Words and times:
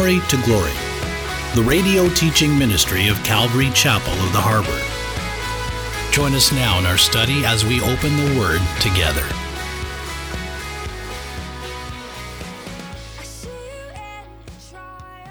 Glory 0.00 0.20
to 0.30 0.42
Glory, 0.44 0.72
the 1.54 1.62
radio 1.62 2.08
teaching 2.14 2.58
ministry 2.58 3.08
of 3.08 3.22
Calvary 3.22 3.68
Chapel 3.74 4.14
of 4.14 4.32
the 4.32 4.40
Harbor. 4.40 4.80
Join 6.10 6.32
us 6.32 6.50
now 6.52 6.78
in 6.78 6.86
our 6.86 6.96
study 6.96 7.44
as 7.44 7.66
we 7.66 7.82
open 7.82 8.16
the 8.16 8.40
Word 8.40 8.62
together. 8.80 9.22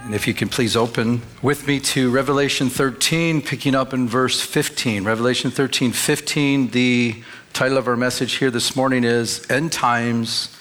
And 0.04 0.14
if 0.14 0.28
you 0.28 0.36
can 0.36 0.50
please 0.50 0.76
open 0.76 1.24
with 1.42 1.66
me 1.66 1.80
to 1.80 2.12
Revelation 2.12 2.70
13, 2.70 3.42
picking 3.42 3.74
up 3.74 3.92
in 3.92 4.08
verse 4.08 4.40
15. 4.40 5.04
Revelation 5.04 5.50
13, 5.50 5.94
15. 5.94 6.68
The 6.70 7.24
title 7.54 7.80
of 7.80 7.88
our 7.88 7.98
message 7.98 8.34
here 8.34 8.52
this 8.52 8.76
morning 8.76 9.04
is 9.04 9.50
End 9.50 9.72
Times, 9.72 10.56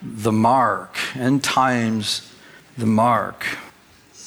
the 0.00 0.30
Mark. 0.30 0.96
End 1.16 1.42
Times, 1.42 2.31
the 2.76 2.86
Mark 2.86 3.46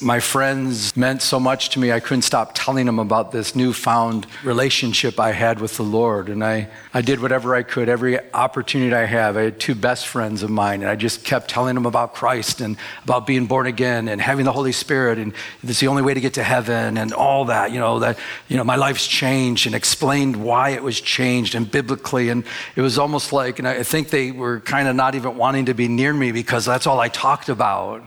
my 0.00 0.20
friends 0.20 0.96
meant 0.96 1.22
so 1.22 1.40
much 1.40 1.70
to 1.70 1.78
me, 1.78 1.90
I 1.90 2.00
couldn't 2.00 2.22
stop 2.22 2.52
telling 2.54 2.84
them 2.86 2.98
about 2.98 3.32
this 3.32 3.56
newfound 3.56 4.26
relationship 4.44 5.18
I 5.18 5.32
had 5.32 5.58
with 5.58 5.76
the 5.76 5.84
Lord. 5.84 6.28
And 6.28 6.44
I, 6.44 6.68
I 6.92 7.00
did 7.00 7.20
whatever 7.20 7.54
I 7.54 7.62
could, 7.62 7.88
every 7.88 8.18
opportunity 8.32 8.94
I 8.94 9.06
have. 9.06 9.36
I 9.36 9.42
had 9.42 9.60
two 9.60 9.74
best 9.74 10.06
friends 10.06 10.42
of 10.42 10.50
mine, 10.50 10.82
and 10.82 10.90
I 10.90 10.96
just 10.96 11.24
kept 11.24 11.48
telling 11.48 11.74
them 11.74 11.86
about 11.86 12.14
Christ 12.14 12.60
and 12.60 12.76
about 13.04 13.26
being 13.26 13.46
born 13.46 13.66
again 13.66 14.08
and 14.08 14.20
having 14.20 14.44
the 14.44 14.52
Holy 14.52 14.72
Spirit, 14.72 15.18
and 15.18 15.32
it's 15.62 15.80
the 15.80 15.88
only 15.88 16.02
way 16.02 16.12
to 16.12 16.20
get 16.20 16.34
to 16.34 16.42
heaven 16.42 16.98
and 16.98 17.14
all 17.14 17.46
that, 17.46 17.72
you 17.72 17.78
know, 17.78 18.00
that, 18.00 18.18
you 18.48 18.56
know, 18.56 18.64
my 18.64 18.76
life's 18.76 19.06
changed 19.06 19.66
and 19.66 19.74
explained 19.74 20.36
why 20.36 20.70
it 20.70 20.82
was 20.82 21.00
changed 21.00 21.54
and 21.54 21.70
biblically. 21.70 22.28
And 22.28 22.44
it 22.74 22.82
was 22.82 22.98
almost 22.98 23.32
like, 23.32 23.58
and 23.58 23.66
I 23.66 23.82
think 23.82 24.10
they 24.10 24.30
were 24.30 24.60
kind 24.60 24.88
of 24.88 24.96
not 24.96 25.14
even 25.14 25.36
wanting 25.36 25.66
to 25.66 25.74
be 25.74 25.88
near 25.88 26.12
me 26.12 26.32
because 26.32 26.66
that's 26.66 26.86
all 26.86 27.00
I 27.00 27.08
talked 27.08 27.48
about. 27.48 28.02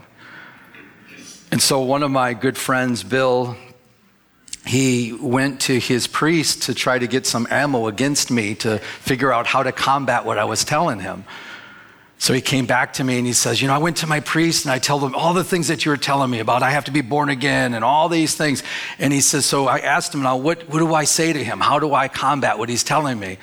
And 1.60 1.64
so 1.66 1.80
one 1.80 2.02
of 2.02 2.10
my 2.10 2.32
good 2.32 2.56
friends, 2.56 3.02
Bill, 3.02 3.54
he 4.64 5.12
went 5.12 5.60
to 5.60 5.78
his 5.78 6.06
priest 6.06 6.62
to 6.62 6.74
try 6.74 6.98
to 6.98 7.06
get 7.06 7.26
some 7.26 7.46
ammo 7.50 7.86
against 7.86 8.30
me 8.30 8.54
to 8.54 8.78
figure 8.78 9.30
out 9.30 9.46
how 9.46 9.62
to 9.62 9.70
combat 9.70 10.24
what 10.24 10.38
I 10.38 10.44
was 10.46 10.64
telling 10.64 11.00
him. 11.00 11.26
So 12.16 12.32
he 12.32 12.40
came 12.40 12.64
back 12.64 12.94
to 12.94 13.04
me 13.04 13.18
and 13.18 13.26
he 13.26 13.34
says, 13.34 13.60
You 13.60 13.68
know, 13.68 13.74
I 13.74 13.78
went 13.78 13.98
to 13.98 14.06
my 14.06 14.20
priest 14.20 14.64
and 14.64 14.72
I 14.72 14.78
tell 14.78 14.98
them 14.98 15.14
all 15.14 15.34
the 15.34 15.44
things 15.44 15.68
that 15.68 15.84
you 15.84 15.90
were 15.90 15.98
telling 15.98 16.30
me 16.30 16.38
about. 16.38 16.62
I 16.62 16.70
have 16.70 16.86
to 16.86 16.92
be 16.92 17.02
born 17.02 17.28
again 17.28 17.74
and 17.74 17.84
all 17.84 18.08
these 18.08 18.34
things. 18.34 18.62
And 18.98 19.12
he 19.12 19.20
says, 19.20 19.44
So 19.44 19.66
I 19.66 19.80
asked 19.80 20.14
him, 20.14 20.22
Now, 20.22 20.38
what, 20.38 20.66
what 20.66 20.78
do 20.78 20.94
I 20.94 21.04
say 21.04 21.30
to 21.30 21.44
him? 21.44 21.60
How 21.60 21.78
do 21.78 21.92
I 21.92 22.08
combat 22.08 22.58
what 22.58 22.70
he's 22.70 22.84
telling 22.84 23.20
me? 23.20 23.36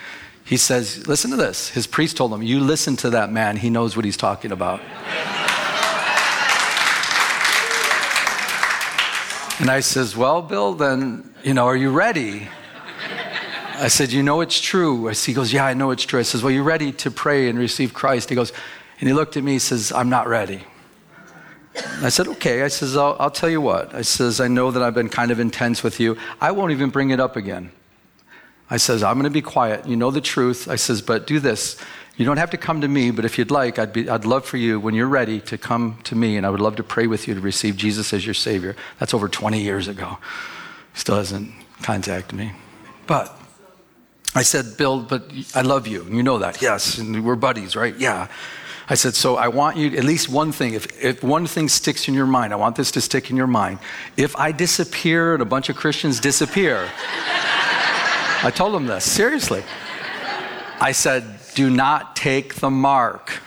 He 0.44 0.58
says, 0.58 1.06
Listen 1.06 1.30
to 1.30 1.38
this. 1.38 1.70
His 1.70 1.86
priest 1.86 2.18
told 2.18 2.34
him, 2.34 2.42
You 2.42 2.62
listen 2.62 2.96
to 2.96 3.12
that 3.12 3.32
man. 3.32 3.58
He 3.58 3.70
knows 3.70 3.96
what 3.96 4.06
he's 4.06 4.18
talking 4.18 4.52
about. 4.52 4.82
And 9.60 9.70
I 9.72 9.80
says, 9.80 10.16
Well, 10.16 10.42
Bill, 10.42 10.74
then, 10.74 11.34
you 11.44 11.54
know, 11.54 11.66
are 11.66 11.76
you 11.76 11.90
ready? 11.92 12.48
I 13.76 13.88
said, 13.88 14.12
You 14.12 14.24
know 14.24 14.42
it's 14.42 14.60
true. 14.60 15.08
He 15.08 15.34
goes, 15.34 15.52
Yeah, 15.52 15.66
I 15.66 15.74
know 15.74 15.92
it's 15.92 16.04
true. 16.04 16.20
I 16.20 16.24
says, 16.24 16.44
Well, 16.44 16.52
you 16.52 16.64
ready 16.64 16.92
to 16.94 17.12
pray 17.12 17.50
and 17.50 17.58
receive 17.58 17.94
Christ? 17.94 18.30
He 18.30 18.36
goes, 18.36 18.52
and 19.00 19.08
he 19.08 19.14
looked 19.14 19.38
at 19.38 19.44
me, 19.44 19.54
he 19.54 19.60
says, 19.60 19.92
I'm 19.92 20.10
not 20.10 20.28
ready. 20.28 20.64
I 22.02 22.10
said, 22.10 22.28
okay. 22.28 22.64
I 22.64 22.68
says, 22.70 22.98
I'll, 22.98 23.16
I'll, 23.20 23.30
tell 23.30 23.50
you 23.50 23.62
what. 23.62 23.94
I 23.94 24.02
says, 24.02 24.40
I 24.42 24.48
know 24.48 24.72
that 24.72 24.82
I've 24.82 24.96
been 24.96 25.10
kind 25.10 25.30
of 25.30 25.40
intense 25.40 25.84
with 25.84 26.00
you. 26.00 26.18
I 26.42 26.52
won't 26.52 26.72
even 26.72 26.90
bring 26.90 27.12
it 27.12 27.20
up 27.20 27.36
again. 27.36 27.72
I 28.70 28.78
says, 28.78 29.04
I'm 29.04 29.16
going 29.16 29.26
to 29.26 29.30
be 29.30 29.44
quiet. 29.44 29.88
You 29.88 29.96
know 29.96 30.10
the 30.10 30.22
truth. 30.22 30.68
I 30.68 30.76
says, 30.76 31.04
but 31.04 31.28
do 31.28 31.40
this. 31.40 31.78
You 32.18 32.26
don't 32.26 32.38
have 32.38 32.50
to 32.50 32.58
come 32.58 32.82
to 32.82 32.88
me, 32.88 33.12
but 33.12 33.26
if 33.26 33.38
you'd 33.38 33.52
like, 33.52 33.78
I'd, 33.78 33.94
be, 33.94 34.10
I'd 34.10 34.26
love 34.26 34.44
for 34.44 34.58
you, 34.58 34.80
when 34.80 34.96
you're 34.96 35.08
ready, 35.08 35.40
to 35.42 35.58
come 35.58 36.00
to 36.06 36.16
me, 36.16 36.36
and 36.36 36.48
I 36.48 36.50
would 36.50 36.60
love 36.60 36.76
to 36.78 36.84
pray 36.84 37.06
with 37.06 37.28
you 37.28 37.36
to 37.36 37.40
receive 37.40 37.78
Jesus 37.78 38.12
as 38.12 38.26
your 38.26 38.34
Savior. 38.34 38.76
That's 39.00 39.14
over 39.14 39.30
20 39.30 39.62
years 39.62 39.88
ago. 39.88 40.18
Still 40.96 41.18
hasn't 41.18 41.52
contacted 41.84 42.38
me. 42.38 42.54
But 43.06 43.40
I 44.34 44.42
said, 44.42 44.78
Bill, 44.78 45.02
but 45.02 45.32
I 45.54 45.62
love 45.62 45.86
you. 45.86 46.02
And 46.02 46.16
you 46.16 46.24
know 46.24 46.40
that. 46.40 46.60
Yes. 46.60 46.98
And 46.98 47.24
we're 47.24 47.36
buddies, 47.36 47.76
right? 47.76 47.96
Yeah. 47.96 48.28
I 48.90 48.96
said, 48.96 49.14
so 49.14 49.36
I 49.36 49.50
want 49.50 49.78
you, 49.78 49.96
at 49.98 50.04
least 50.04 50.30
one 50.30 50.52
thing, 50.52 50.74
if, 50.74 51.04
if 51.04 51.24
one 51.24 51.46
thing 51.46 51.68
sticks 51.70 52.08
in 52.08 52.14
your 52.14 52.26
mind, 52.26 52.52
I 52.52 52.56
want 52.56 52.78
this 52.78 52.90
to 52.92 53.02
stick 53.02 53.30
in 53.30 53.36
your 53.36 53.48
mind. 53.48 53.80
If 54.16 54.36
I 54.38 54.52
disappear 54.52 55.34
and 55.34 55.42
a 55.42 55.46
bunch 55.46 55.70
of 55.70 55.76
Christians 55.76 56.20
disappear, 56.20 56.90
I 58.44 58.52
told 58.56 58.74
him 58.74 58.88
this, 58.88 59.04
seriously. 59.04 59.64
I 60.80 60.94
said, 60.94 61.37
do 61.58 61.72
not 61.72 62.16
take 62.16 62.54
the 62.54 62.70
mark. 62.70 63.42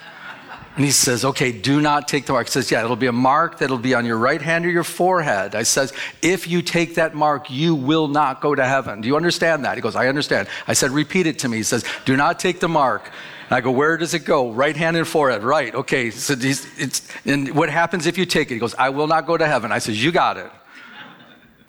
And 0.75 0.84
he 0.84 0.91
says, 0.91 1.25
okay, 1.25 1.53
do 1.53 1.81
not 1.81 2.09
take 2.09 2.26
the 2.26 2.32
mark. 2.32 2.48
He 2.48 2.50
says, 2.50 2.69
yeah, 2.69 2.82
it'll 2.82 2.97
be 2.97 3.06
a 3.06 3.12
mark 3.12 3.59
that'll 3.59 3.78
be 3.78 3.94
on 3.94 4.04
your 4.04 4.16
right 4.16 4.43
hand 4.43 4.66
or 4.66 4.69
your 4.69 4.82
forehead. 4.82 5.54
I 5.54 5.62
says, 5.62 5.93
if 6.21 6.48
you 6.48 6.60
take 6.60 6.97
that 6.97 7.15
mark, 7.15 7.48
you 7.50 7.76
will 7.76 8.09
not 8.09 8.41
go 8.41 8.53
to 8.53 8.65
heaven. 8.65 9.00
Do 9.00 9.06
you 9.06 9.15
understand 9.15 9.65
that? 9.65 9.76
He 9.76 9.81
goes, 9.81 9.94
I 9.94 10.09
understand. 10.09 10.48
I 10.66 10.72
said, 10.72 10.91
repeat 10.91 11.28
it 11.28 11.38
to 11.38 11.48
me. 11.48 11.59
He 11.59 11.62
says, 11.62 11.84
do 12.04 12.16
not 12.16 12.41
take 12.41 12.59
the 12.59 12.69
mark. 12.69 13.12
And 13.48 13.53
I 13.53 13.60
go, 13.60 13.71
where 13.71 13.97
does 13.97 14.12
it 14.12 14.25
go? 14.25 14.50
Right 14.50 14.77
hand 14.77 14.97
and 14.97 15.06
forehead. 15.06 15.44
Right. 15.44 15.72
Okay. 15.72 16.10
So 16.10 16.34
it's, 16.37 17.06
and 17.25 17.54
what 17.54 17.71
happens 17.71 18.06
if 18.09 18.19
you 18.19 18.27
take 18.27 18.50
it? 18.50 18.54
He 18.54 18.60
goes, 18.60 18.75
I 18.75 18.88
will 18.88 19.06
not 19.06 19.25
go 19.25 19.37
to 19.37 19.47
heaven. 19.47 19.71
I 19.71 19.78
says, 19.78 20.03
you 20.03 20.10
got 20.10 20.37
it. 20.37 20.50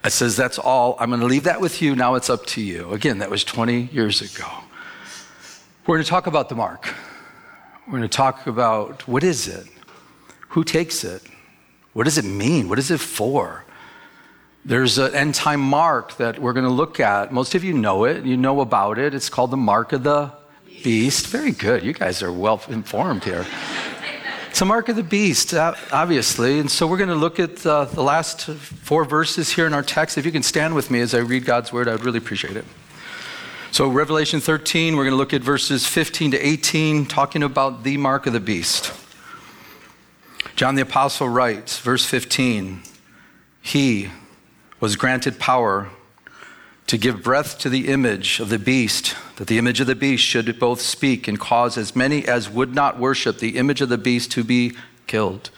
I 0.03 0.09
says, 0.09 0.35
that's 0.35 0.57
all. 0.57 0.95
I'm 0.99 1.09
going 1.09 1.21
to 1.21 1.27
leave 1.27 1.43
that 1.43 1.61
with 1.61 1.83
you. 1.83 1.95
Now 1.95 2.15
it's 2.15 2.31
up 2.31 2.47
to 2.47 2.61
you. 2.61 2.91
Again, 2.93 3.19
that 3.19 3.29
was 3.29 3.43
20 3.43 3.89
years 3.93 4.21
ago. 4.21 4.47
We're 5.87 5.95
going 5.95 6.03
to 6.03 6.09
talk 6.09 6.27
about 6.27 6.47
the 6.47 6.53
mark. 6.53 6.93
We're 7.87 7.97
going 7.97 8.03
to 8.03 8.07
talk 8.07 8.45
about 8.45 9.07
what 9.07 9.23
is 9.23 9.47
it? 9.47 9.65
Who 10.49 10.63
takes 10.63 11.03
it? 11.03 11.23
What 11.93 12.03
does 12.03 12.19
it 12.19 12.25
mean? 12.25 12.69
What 12.69 12.77
is 12.77 12.91
it 12.91 12.99
for? 12.99 13.65
There's 14.63 14.99
an 14.99 15.15
end 15.15 15.33
time 15.33 15.59
mark 15.59 16.17
that 16.17 16.37
we're 16.37 16.53
going 16.53 16.67
to 16.67 16.71
look 16.71 16.99
at. 16.99 17.33
Most 17.33 17.55
of 17.55 17.63
you 17.63 17.73
know 17.73 18.03
it. 18.03 18.23
You 18.25 18.37
know 18.37 18.61
about 18.61 18.99
it. 18.99 19.15
It's 19.15 19.27
called 19.27 19.49
the 19.49 19.57
mark 19.57 19.91
of 19.91 20.03
the 20.03 20.31
beast. 20.83 21.25
Very 21.25 21.51
good. 21.51 21.83
You 21.83 21.93
guys 21.93 22.21
are 22.21 22.31
well 22.31 22.61
informed 22.69 23.23
here. 23.23 23.43
It's 24.51 24.61
a 24.61 24.65
mark 24.65 24.87
of 24.87 24.95
the 24.95 25.03
beast, 25.03 25.51
obviously. 25.55 26.59
And 26.59 26.69
so 26.69 26.85
we're 26.85 26.97
going 26.97 27.09
to 27.09 27.15
look 27.15 27.39
at 27.39 27.65
uh, 27.65 27.85
the 27.85 28.03
last 28.03 28.41
four 28.41 29.03
verses 29.03 29.51
here 29.51 29.65
in 29.65 29.73
our 29.73 29.81
text. 29.81 30.19
If 30.19 30.27
you 30.27 30.31
can 30.31 30.43
stand 30.43 30.75
with 30.75 30.91
me 30.91 30.99
as 31.01 31.15
I 31.15 31.19
read 31.19 31.43
God's 31.43 31.73
word, 31.73 31.87
I 31.87 31.93
would 31.93 32.05
really 32.05 32.19
appreciate 32.19 32.55
it. 32.55 32.65
So, 33.73 33.87
Revelation 33.87 34.41
13, 34.41 34.97
we're 34.97 35.05
going 35.05 35.13
to 35.13 35.17
look 35.17 35.33
at 35.33 35.41
verses 35.41 35.87
15 35.87 36.31
to 36.31 36.45
18, 36.45 37.05
talking 37.05 37.41
about 37.41 37.83
the 37.83 37.95
mark 37.95 38.27
of 38.27 38.33
the 38.33 38.41
beast. 38.41 38.91
John 40.57 40.75
the 40.75 40.81
Apostle 40.81 41.29
writes, 41.29 41.79
verse 41.79 42.03
15, 42.03 42.81
He 43.61 44.09
was 44.81 44.97
granted 44.97 45.39
power 45.39 45.89
to 46.87 46.97
give 46.97 47.23
breath 47.23 47.57
to 47.59 47.69
the 47.69 47.87
image 47.87 48.41
of 48.41 48.49
the 48.49 48.59
beast, 48.59 49.15
that 49.37 49.47
the 49.47 49.57
image 49.57 49.79
of 49.79 49.87
the 49.87 49.95
beast 49.95 50.25
should 50.25 50.59
both 50.59 50.81
speak 50.81 51.29
and 51.29 51.39
cause 51.39 51.77
as 51.77 51.95
many 51.95 52.27
as 52.27 52.49
would 52.49 52.75
not 52.75 52.99
worship 52.99 53.39
the 53.39 53.57
image 53.57 53.79
of 53.79 53.87
the 53.87 53.97
beast 53.97 54.33
to 54.33 54.43
be 54.43 54.73
killed. 55.07 55.49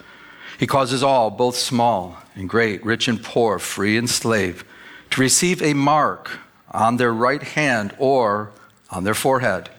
He 0.59 0.67
causes 0.67 1.01
all, 1.01 1.31
both 1.31 1.55
small 1.55 2.19
and 2.35 2.47
great, 2.47 2.85
rich 2.85 3.07
and 3.07 3.23
poor, 3.23 3.57
free 3.57 3.97
and 3.97 4.07
slave, 4.07 4.63
to 5.09 5.19
receive 5.19 5.63
a 5.63 5.73
mark 5.73 6.42
on 6.73 6.97
their 6.97 7.13
right 7.13 7.43
hand 7.43 7.93
or 7.97 8.51
on 8.89 9.03
their 9.03 9.13
forehead, 9.13 9.69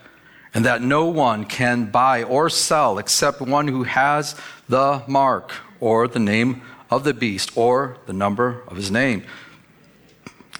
and 0.53 0.65
that 0.65 0.83
no 0.83 1.07
one 1.07 1.45
can 1.45 1.91
buy 1.91 2.23
or 2.23 2.49
sell 2.49 2.99
except 2.99 3.41
one 3.41 3.69
who 3.69 3.83
has 3.83 4.37
the 4.69 5.03
mark 5.07 5.53
or 5.81 6.07
the 6.07 6.19
name 6.19 6.63
of 6.91 7.05
the 7.05 7.15
beast 7.15 7.51
or 7.57 7.97
the 8.07 8.13
number 8.13 8.63
of 8.69 8.77
his 8.77 8.91
name. 8.91 9.25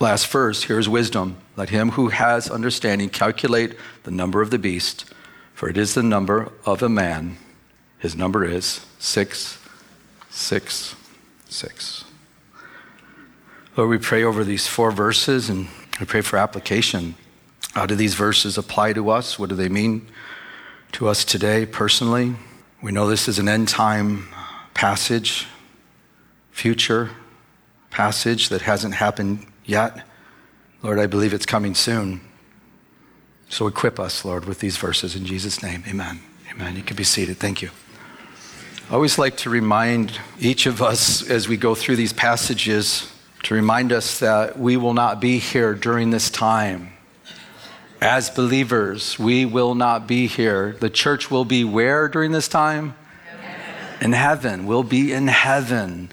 Last 0.01 0.27
verse, 0.27 0.65
here's 0.65 0.89
wisdom. 0.89 1.37
Let 1.57 1.69
him 1.69 1.91
who 1.93 2.09
has 2.09 2.51
understanding 2.51 3.09
calculate 3.09 3.77
the 4.03 4.11
number 4.11 4.43
of 4.43 4.51
the 4.51 4.59
beast, 4.59 5.05
for 5.55 5.69
it 5.69 5.77
is 5.77 5.95
the 5.95 6.03
number 6.03 6.51
of 6.67 6.83
a 6.83 6.89
man. 6.89 7.37
His 7.99 8.17
number 8.17 8.45
is 8.45 8.85
six, 8.99 9.59
six, 10.31 10.97
six. 11.49 12.05
Lord, 13.77 13.91
we 13.91 13.99
pray 13.99 14.25
over 14.25 14.43
these 14.43 14.67
four 14.67 14.91
verses 14.91 15.49
and 15.49 15.69
I 16.01 16.05
pray 16.05 16.23
for 16.23 16.39
application. 16.39 17.15
How 17.73 17.87
do 17.87 17.95
these 17.95 18.15
verses 18.15 18.59
apply 18.59 18.95
to 18.95 19.11
us? 19.11 19.39
What 19.39 19.49
do 19.49 19.55
they 19.55 19.69
mean 19.69 20.07
to 20.93 21.09
us 21.09 21.25
today 21.25 21.67
personally? 21.67 22.35
We 22.83 22.91
know 22.91 23.07
this 23.07 23.29
is 23.29 23.39
an 23.39 23.49
end 23.49 23.69
time 23.69 24.29
passage, 24.75 25.47
future 26.51 27.11
passage 27.91 28.49
that 28.49 28.63
hasn't 28.63 28.95
happened 28.95 29.47
yet. 29.65 30.05
Lord, 30.83 30.99
I 30.99 31.07
believe 31.07 31.33
it's 31.33 31.47
coming 31.47 31.75
soon. 31.75 32.21
So 33.49 33.69
equip 33.69 34.01
us, 34.01 34.25
Lord, 34.25 34.47
with 34.47 34.59
these 34.59 34.77
verses 34.77 35.15
in 35.15 35.25
Jesus' 35.25 35.63
name. 35.63 35.85
Amen. 35.89 36.21
Amen. 36.51 36.75
You 36.75 36.83
can 36.83 36.97
be 36.97 37.05
seated. 37.05 37.37
Thank 37.37 37.63
you. 37.63 37.71
I 38.91 38.95
always 38.95 39.17
like 39.17 39.37
to 39.39 39.51
remind 39.51 40.19
each 40.41 40.67
of 40.67 40.83
us 40.83 41.29
as 41.31 41.49
we 41.49 41.57
go 41.57 41.75
through 41.75 41.97
these 41.97 42.13
passages 42.13 43.11
to 43.45 43.55
remind 43.55 43.93
us 43.93 44.19
that 44.21 44.59
we 44.59 44.77
will 44.77 44.95
not 44.95 45.21
be 45.21 45.39
here 45.39 45.75
during 45.75 46.11
this 46.11 46.31
time. 46.31 46.93
As 48.01 48.29
believers, 48.29 49.19
we 49.19 49.45
will 49.45 49.75
not 49.75 50.07
be 50.07 50.27
here. 50.27 50.77
The 50.81 50.91
church 50.91 51.31
will 51.31 51.45
be 51.45 51.63
where 51.65 52.09
during 52.09 52.33
this 52.33 52.49
time? 52.49 52.95
In 54.01 54.13
heaven. 54.13 54.67
We'll 54.67 54.83
be 54.83 55.13
in 55.13 55.29
heaven. 55.29 56.11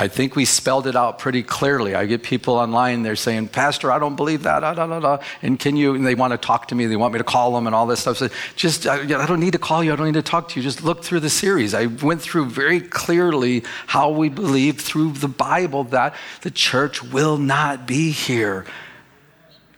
I 0.00 0.08
think 0.08 0.34
we 0.34 0.46
spelled 0.46 0.86
it 0.86 0.96
out 0.96 1.18
pretty 1.18 1.42
clearly. 1.42 1.94
I 1.94 2.06
get 2.06 2.22
people 2.22 2.54
online, 2.54 3.02
they're 3.02 3.16
saying, 3.16 3.48
Pastor, 3.48 3.92
I 3.92 3.98
don't 3.98 4.16
believe 4.16 4.44
that. 4.44 4.60
Da, 4.60 4.72
da, 4.72 4.86
da, 4.86 4.98
da. 4.98 5.18
And 5.42 5.60
can 5.60 5.76
you, 5.76 5.94
and 5.94 6.06
they 6.06 6.14
want 6.14 6.30
to 6.32 6.38
talk 6.38 6.68
to 6.68 6.74
me, 6.74 6.86
they 6.86 6.96
want 6.96 7.12
me 7.12 7.18
to 7.18 7.24
call 7.24 7.52
them 7.52 7.66
and 7.66 7.76
all 7.76 7.86
this 7.86 8.00
stuff. 8.00 8.16
So 8.16 8.30
just, 8.56 8.86
uh, 8.86 8.92
I, 8.92 9.02
I 9.02 9.26
don't 9.26 9.40
need 9.40 9.52
to 9.52 9.58
call 9.58 9.84
you, 9.84 9.92
I 9.92 9.96
don't 9.96 10.06
need 10.06 10.14
to 10.14 10.22
talk 10.22 10.48
to 10.48 10.58
you. 10.58 10.62
Just 10.62 10.82
look 10.82 11.04
through 11.04 11.20
the 11.20 11.28
series. 11.28 11.74
I 11.74 11.84
went 11.84 12.22
through 12.22 12.46
very 12.46 12.80
clearly 12.80 13.62
how 13.88 14.08
we 14.08 14.30
believe 14.30 14.80
through 14.80 15.12
the 15.12 15.28
Bible 15.28 15.84
that 15.84 16.14
the 16.40 16.50
church 16.50 17.02
will 17.02 17.36
not 17.36 17.86
be 17.86 18.10
here. 18.10 18.64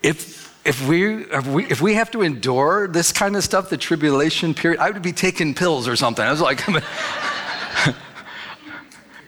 If 0.05 0.41
if 0.65 0.87
we, 0.87 1.25
if 1.25 1.49
we, 1.49 1.67
if 1.67 1.81
we 1.81 1.95
have 1.95 2.13
to 2.13 2.23
endure 2.23 2.87
this 2.87 3.11
kind 3.11 3.35
of 3.35 3.43
stuff, 3.43 3.69
the 3.69 3.77
tribulation 3.77 4.55
period, 4.55 4.79
I 4.79 4.93
would 4.93 5.03
be 5.03 5.13
taking 5.13 5.55
pills 5.55 5.89
or 5.89 5.97
something. 5.97 6.25
I 6.25 6.31
was 6.31 6.41
like, 6.41 6.63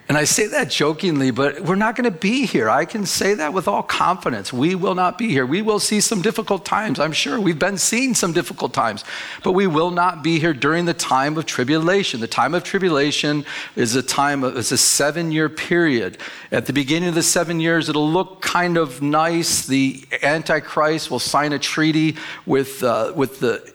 And 0.07 0.19
I 0.19 0.25
say 0.25 0.47
that 0.49 0.69
jokingly, 0.69 1.31
but 1.31 1.61
we're 1.61 1.77
not 1.77 1.97
going 1.97 2.05
to 2.05 2.11
be 2.11 2.45
here. 2.45 2.69
I 2.69 2.85
can 2.85 3.07
say 3.07 3.33
that 3.35 3.55
with 3.55 3.67
all 3.67 3.83
confidence. 3.83 4.53
We 4.53 4.75
will 4.75 4.95
not 4.95 5.17
be 5.17 5.31
here. 5.31 5.47
We 5.47 5.63
will 5.63 5.79
see 5.79 6.03
some 6.03 6.21
difficult 6.21 6.67
times, 6.67 7.01
I'm 7.01 7.13
sure. 7.13 7.41
We've 7.41 7.59
been 7.59 7.79
seeing 7.79 8.15
some 8.15 8.35
difficult 8.35 8.75
times, 8.75 9.03
but 9.43 9.53
we 9.53 9.67
will 9.67 9.91
not 9.91 10.23
be 10.23 10.39
here 10.39 10.53
during 10.53 10.85
the 10.85 10.93
time 10.93 11.39
of 11.39 11.47
tribulation. 11.47 12.21
The 12.21 12.27
time 12.27 12.53
of 12.53 12.65
tribulation 12.65 13.47
is 13.77 13.97
a 13.97 14.03
time, 14.03 14.45
of, 14.45 14.59
it's 14.59 14.73
a 14.73 14.79
seven 14.79 15.33
year 15.33 15.49
period. 15.49 16.19
At 16.53 16.67
the 16.67 16.75
beginning 16.75 17.09
of 17.09 17.15
the 17.15 17.23
seven 17.23 17.59
years, 17.59 17.89
it'll 17.89 18.11
look 18.11 18.43
kind 18.43 18.77
of 18.77 19.01
nice. 19.01 19.67
The 19.67 20.05
Antichrist 20.23 21.11
will 21.11 21.19
sign 21.19 21.55
a 21.55 21.59
treaty 21.59 22.17
with, 22.45 22.83
uh, 22.83 23.15
with 23.17 23.41
the 23.41 23.73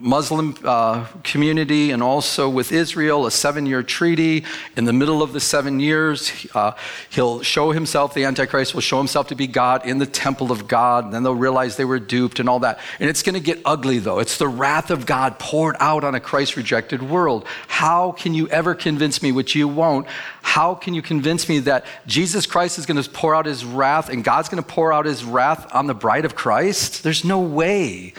Muslim 0.00 0.56
uh, 0.64 1.04
community 1.22 1.90
and 1.90 2.02
also 2.02 2.48
with 2.48 2.72
Israel, 2.72 3.26
a 3.26 3.30
seven 3.30 3.66
year 3.66 3.82
treaty. 3.82 4.44
In 4.74 4.86
the 4.86 4.92
middle 4.92 5.22
of 5.22 5.34
the 5.34 5.40
seven 5.40 5.80
years, 5.80 6.32
uh, 6.54 6.72
he'll 7.10 7.42
show 7.42 7.72
himself, 7.72 8.14
the 8.14 8.24
Antichrist 8.24 8.72
will 8.72 8.80
show 8.80 8.96
himself 8.96 9.28
to 9.28 9.34
be 9.34 9.46
God 9.46 9.84
in 9.84 9.98
the 9.98 10.06
temple 10.06 10.50
of 10.50 10.66
God. 10.66 11.04
And 11.04 11.12
then 11.12 11.22
they'll 11.22 11.34
realize 11.34 11.76
they 11.76 11.84
were 11.84 11.98
duped 11.98 12.40
and 12.40 12.48
all 12.48 12.60
that. 12.60 12.80
And 13.00 13.10
it's 13.10 13.22
going 13.22 13.34
to 13.34 13.40
get 13.40 13.60
ugly, 13.66 13.98
though. 13.98 14.18
It's 14.18 14.38
the 14.38 14.48
wrath 14.48 14.90
of 14.90 15.04
God 15.04 15.38
poured 15.38 15.76
out 15.78 16.04
on 16.04 16.14
a 16.14 16.20
Christ 16.20 16.56
rejected 16.56 17.02
world. 17.02 17.46
How 17.68 18.12
can 18.12 18.32
you 18.32 18.48
ever 18.48 18.74
convince 18.74 19.22
me, 19.22 19.30
which 19.30 19.54
you 19.54 19.68
won't? 19.68 20.06
How 20.40 20.74
can 20.74 20.94
you 20.94 21.02
convince 21.02 21.50
me 21.50 21.58
that 21.60 21.84
Jesus 22.06 22.46
Christ 22.46 22.78
is 22.78 22.86
going 22.86 23.02
to 23.02 23.10
pour 23.10 23.34
out 23.34 23.44
his 23.44 23.62
wrath 23.62 24.08
and 24.08 24.24
God's 24.24 24.48
going 24.48 24.62
to 24.62 24.68
pour 24.68 24.90
out 24.90 25.04
his 25.04 25.22
wrath 25.22 25.70
on 25.74 25.86
the 25.86 25.94
bride 25.94 26.24
of 26.24 26.34
Christ? 26.34 27.02
There's 27.02 27.24
no 27.26 27.40
way 27.40 28.14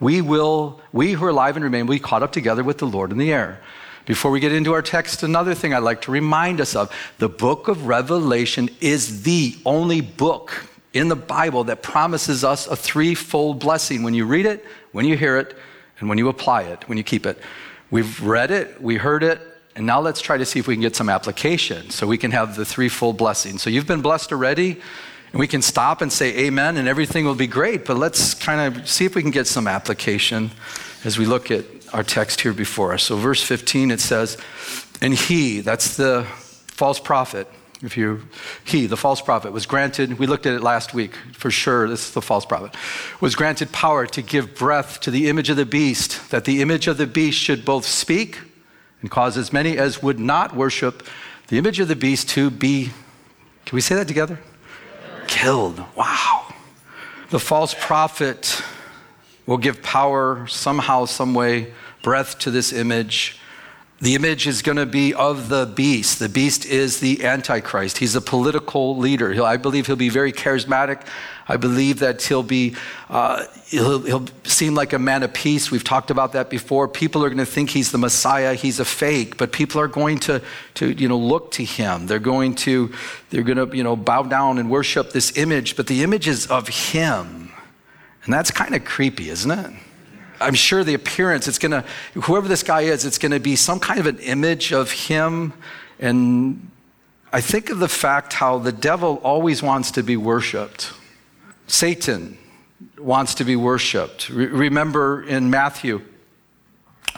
we 0.00 0.20
will, 0.20 0.80
we 0.92 1.12
who 1.12 1.24
are 1.24 1.30
alive 1.30 1.56
and 1.56 1.64
remain, 1.64 1.86
will 1.86 1.94
be 1.94 2.00
caught 2.00 2.22
up 2.22 2.32
together 2.32 2.62
with 2.62 2.78
the 2.78 2.86
Lord 2.86 3.12
in 3.12 3.18
the 3.18 3.32
air. 3.32 3.60
Before 4.04 4.30
we 4.30 4.38
get 4.38 4.52
into 4.52 4.72
our 4.72 4.82
text, 4.82 5.22
another 5.22 5.54
thing 5.54 5.74
I'd 5.74 5.78
like 5.78 6.02
to 6.02 6.12
remind 6.12 6.60
us 6.60 6.76
of 6.76 6.94
the 7.18 7.28
book 7.28 7.66
of 7.66 7.86
Revelation 7.86 8.68
is 8.80 9.22
the 9.22 9.56
only 9.64 10.00
book 10.00 10.66
in 10.92 11.08
the 11.08 11.16
Bible 11.16 11.64
that 11.64 11.82
promises 11.82 12.44
us 12.44 12.66
a 12.66 12.76
threefold 12.76 13.58
blessing 13.58 14.02
when 14.02 14.14
you 14.14 14.24
read 14.24 14.46
it, 14.46 14.64
when 14.92 15.06
you 15.06 15.16
hear 15.16 15.38
it, 15.38 15.56
and 15.98 16.08
when 16.08 16.18
you 16.18 16.28
apply 16.28 16.62
it, 16.62 16.88
when 16.88 16.98
you 16.98 17.04
keep 17.04 17.26
it. 17.26 17.38
We've 17.90 18.22
read 18.22 18.50
it, 18.50 18.80
we 18.80 18.96
heard 18.96 19.22
it, 19.22 19.40
and 19.74 19.84
now 19.86 20.00
let's 20.00 20.20
try 20.20 20.36
to 20.36 20.46
see 20.46 20.58
if 20.58 20.66
we 20.66 20.74
can 20.74 20.82
get 20.82 20.96
some 20.96 21.08
application 21.08 21.90
so 21.90 22.06
we 22.06 22.16
can 22.16 22.30
have 22.30 22.56
the 22.56 22.64
threefold 22.64 23.16
blessing. 23.16 23.58
So 23.58 23.70
you've 23.70 23.86
been 23.86 24.02
blessed 24.02 24.32
already. 24.32 24.80
And 25.36 25.40
we 25.42 25.46
can 25.46 25.60
stop 25.60 26.00
and 26.00 26.10
say 26.10 26.46
amen 26.46 26.78
and 26.78 26.88
everything 26.88 27.26
will 27.26 27.34
be 27.34 27.46
great, 27.46 27.84
but 27.84 27.98
let's 27.98 28.32
kind 28.32 28.74
of 28.74 28.88
see 28.88 29.04
if 29.04 29.14
we 29.14 29.20
can 29.20 29.30
get 29.30 29.46
some 29.46 29.68
application 29.68 30.50
as 31.04 31.18
we 31.18 31.26
look 31.26 31.50
at 31.50 31.66
our 31.92 32.02
text 32.02 32.40
here 32.40 32.54
before 32.54 32.94
us. 32.94 33.02
So, 33.02 33.18
verse 33.18 33.42
15, 33.42 33.90
it 33.90 34.00
says, 34.00 34.38
And 35.02 35.12
he, 35.12 35.60
that's 35.60 35.98
the 35.98 36.24
false 36.68 36.98
prophet, 36.98 37.48
if 37.82 37.98
you, 37.98 38.26
he, 38.64 38.86
the 38.86 38.96
false 38.96 39.20
prophet, 39.20 39.52
was 39.52 39.66
granted, 39.66 40.18
we 40.18 40.26
looked 40.26 40.46
at 40.46 40.54
it 40.54 40.62
last 40.62 40.94
week 40.94 41.14
for 41.34 41.50
sure, 41.50 41.86
this 41.86 42.08
is 42.08 42.14
the 42.14 42.22
false 42.22 42.46
prophet, 42.46 42.74
was 43.20 43.34
granted 43.34 43.72
power 43.72 44.06
to 44.06 44.22
give 44.22 44.54
breath 44.54 45.00
to 45.00 45.10
the 45.10 45.28
image 45.28 45.50
of 45.50 45.58
the 45.58 45.66
beast, 45.66 46.30
that 46.30 46.46
the 46.46 46.62
image 46.62 46.86
of 46.86 46.96
the 46.96 47.06
beast 47.06 47.38
should 47.38 47.62
both 47.62 47.84
speak 47.84 48.38
and 49.02 49.10
cause 49.10 49.36
as 49.36 49.52
many 49.52 49.76
as 49.76 50.02
would 50.02 50.18
not 50.18 50.56
worship 50.56 51.06
the 51.48 51.58
image 51.58 51.78
of 51.78 51.88
the 51.88 51.94
beast 51.94 52.26
to 52.30 52.48
be, 52.48 52.90
can 53.66 53.76
we 53.76 53.82
say 53.82 53.94
that 53.96 54.08
together? 54.08 54.38
Killed. 55.28 55.82
Wow. 55.94 56.52
The 57.30 57.40
false 57.40 57.74
prophet 57.78 58.62
will 59.46 59.58
give 59.58 59.82
power 59.82 60.46
somehow, 60.48 61.04
some 61.04 61.34
way, 61.34 61.72
breath 62.02 62.38
to 62.40 62.50
this 62.50 62.72
image. 62.72 63.38
The 63.98 64.14
image 64.14 64.46
is 64.46 64.60
going 64.60 64.76
to 64.76 64.84
be 64.84 65.14
of 65.14 65.48
the 65.48 65.64
beast. 65.64 66.18
The 66.18 66.28
beast 66.28 66.66
is 66.66 67.00
the 67.00 67.24
Antichrist. 67.24 67.96
He's 67.96 68.14
a 68.14 68.20
political 68.20 68.94
leader. 68.94 69.32
He'll, 69.32 69.46
I 69.46 69.56
believe 69.56 69.86
he'll 69.86 69.96
be 69.96 70.10
very 70.10 70.32
charismatic. 70.32 71.06
I 71.48 71.56
believe 71.56 72.00
that 72.00 72.20
he'll 72.22 72.42
be, 72.42 72.76
uh, 73.08 73.46
he'll, 73.68 74.00
he'll 74.00 74.26
seem 74.44 74.74
like 74.74 74.92
a 74.92 74.98
man 74.98 75.22
of 75.22 75.32
peace. 75.32 75.70
We've 75.70 75.82
talked 75.82 76.10
about 76.10 76.32
that 76.32 76.50
before. 76.50 76.88
People 76.88 77.24
are 77.24 77.30
going 77.30 77.38
to 77.38 77.46
think 77.46 77.70
he's 77.70 77.90
the 77.90 77.96
Messiah. 77.96 78.52
He's 78.52 78.80
a 78.80 78.84
fake, 78.84 79.38
but 79.38 79.50
people 79.50 79.80
are 79.80 79.88
going 79.88 80.18
to, 80.20 80.42
to 80.74 80.90
you 80.92 81.08
know, 81.08 81.16
look 81.16 81.52
to 81.52 81.64
him. 81.64 82.06
They're 82.06 82.18
going 82.18 82.54
to, 82.56 82.92
they're 83.30 83.44
going 83.44 83.70
to, 83.70 83.74
you 83.74 83.82
know, 83.82 83.96
bow 83.96 84.24
down 84.24 84.58
and 84.58 84.70
worship 84.70 85.12
this 85.12 85.34
image, 85.38 85.74
but 85.74 85.86
the 85.86 86.02
image 86.02 86.28
is 86.28 86.46
of 86.48 86.68
him. 86.68 87.50
And 88.24 88.34
that's 88.34 88.50
kind 88.50 88.74
of 88.74 88.84
creepy, 88.84 89.30
isn't 89.30 89.50
it? 89.50 89.72
I'm 90.40 90.54
sure 90.54 90.84
the 90.84 90.94
appearance, 90.94 91.48
it's 91.48 91.58
going 91.58 91.72
to, 91.72 91.84
whoever 92.14 92.48
this 92.48 92.62
guy 92.62 92.82
is, 92.82 93.04
it's 93.04 93.18
going 93.18 93.32
to 93.32 93.40
be 93.40 93.56
some 93.56 93.80
kind 93.80 94.00
of 94.00 94.06
an 94.06 94.18
image 94.18 94.72
of 94.72 94.90
him. 94.90 95.52
And 95.98 96.70
I 97.32 97.40
think 97.40 97.70
of 97.70 97.78
the 97.78 97.88
fact 97.88 98.32
how 98.32 98.58
the 98.58 98.72
devil 98.72 99.16
always 99.22 99.62
wants 99.62 99.90
to 99.92 100.02
be 100.02 100.16
worshiped. 100.16 100.92
Satan 101.66 102.38
wants 102.98 103.34
to 103.36 103.44
be 103.44 103.56
worshiped. 103.56 104.28
Re- 104.28 104.46
remember 104.46 105.22
in 105.22 105.50
Matthew, 105.50 106.02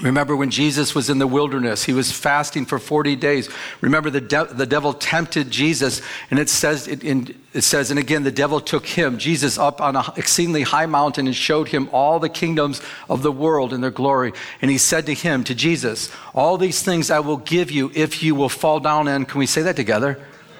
Remember 0.00 0.36
when 0.36 0.50
Jesus 0.50 0.94
was 0.94 1.10
in 1.10 1.18
the 1.18 1.26
wilderness, 1.26 1.84
he 1.84 1.92
was 1.92 2.12
fasting 2.12 2.66
for 2.66 2.78
40 2.78 3.16
days. 3.16 3.48
Remember 3.80 4.10
the, 4.10 4.20
de- 4.20 4.44
the 4.44 4.66
devil 4.66 4.92
tempted 4.92 5.50
Jesus, 5.50 6.00
and 6.30 6.38
it 6.38 6.48
says, 6.48 6.86
it, 6.86 7.02
in, 7.02 7.34
it 7.52 7.62
says, 7.62 7.90
and 7.90 7.98
again, 7.98 8.22
the 8.22 8.30
devil 8.30 8.60
took 8.60 8.86
him, 8.86 9.18
Jesus, 9.18 9.58
up 9.58 9.80
on 9.80 9.96
an 9.96 10.04
exceedingly 10.16 10.62
high 10.62 10.86
mountain 10.86 11.26
and 11.26 11.34
showed 11.34 11.68
him 11.68 11.88
all 11.90 12.20
the 12.20 12.28
kingdoms 12.28 12.80
of 13.08 13.22
the 13.22 13.32
world 13.32 13.72
and 13.72 13.82
their 13.82 13.90
glory. 13.90 14.32
And 14.62 14.70
he 14.70 14.78
said 14.78 15.04
to 15.06 15.14
him, 15.14 15.42
to 15.44 15.54
Jesus, 15.54 16.12
All 16.32 16.58
these 16.58 16.82
things 16.82 17.10
I 17.10 17.18
will 17.18 17.38
give 17.38 17.70
you 17.70 17.90
if 17.94 18.22
you 18.22 18.36
will 18.36 18.48
fall 18.48 18.78
down 18.78 19.08
and, 19.08 19.28
can 19.28 19.40
we 19.40 19.46
say 19.46 19.62
that 19.62 19.74
together? 19.74 20.18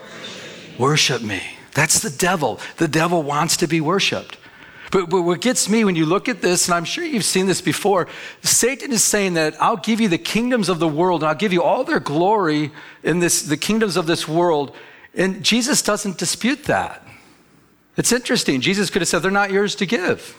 Worship, 0.09 0.81
Worship 0.81 1.23
me. 1.23 1.43
That's 1.75 2.01
the 2.01 2.11
devil. 2.11 2.59
The 2.79 2.89
devil 2.89 3.23
wants 3.23 3.57
to 3.59 3.69
be 3.69 3.81
worshiped. 3.81 4.37
But, 4.91 5.11
but, 5.11 5.23
what 5.23 5.41
gets 5.41 5.69
me 5.69 5.85
when 5.85 5.97
you 5.97 6.07
look 6.07 6.29
at 6.29 6.41
this, 6.41 6.67
and 6.67 6.75
I'm 6.75 6.85
sure 6.85 7.05
you've 7.05 7.25
seen 7.25 7.47
this 7.47 7.61
before, 7.61 8.09
Satan 8.43 8.91
is 8.91 9.05
saying 9.05 9.35
that 9.35 9.61
I'll 9.61 9.77
give 9.77 10.01
you 10.01 10.09
the 10.09 10.19
kingdoms 10.19 10.69
of 10.69 10.79
the 10.79 10.89
world, 10.89 11.23
and 11.23 11.29
I'll 11.29 11.35
give 11.35 11.53
you 11.53 11.63
all 11.63 11.85
their 11.85 12.01
glory 12.01 12.71
in 13.03 13.19
this, 13.19 13.43
the 13.43 13.57
kingdoms 13.57 13.97
of 13.97 14.07
this 14.07 14.27
world. 14.27 14.75
And 15.15 15.43
Jesus 15.43 15.83
doesn't 15.83 16.17
dispute 16.17 16.65
that. 16.65 17.07
It's 17.97 18.13
interesting. 18.13 18.61
Jesus 18.61 18.89
could 18.89 19.03
have 19.03 19.09
said, 19.09 19.19
They're 19.19 19.31
not 19.31 19.51
yours 19.51 19.75
to 19.77 19.87
give. 19.87 20.37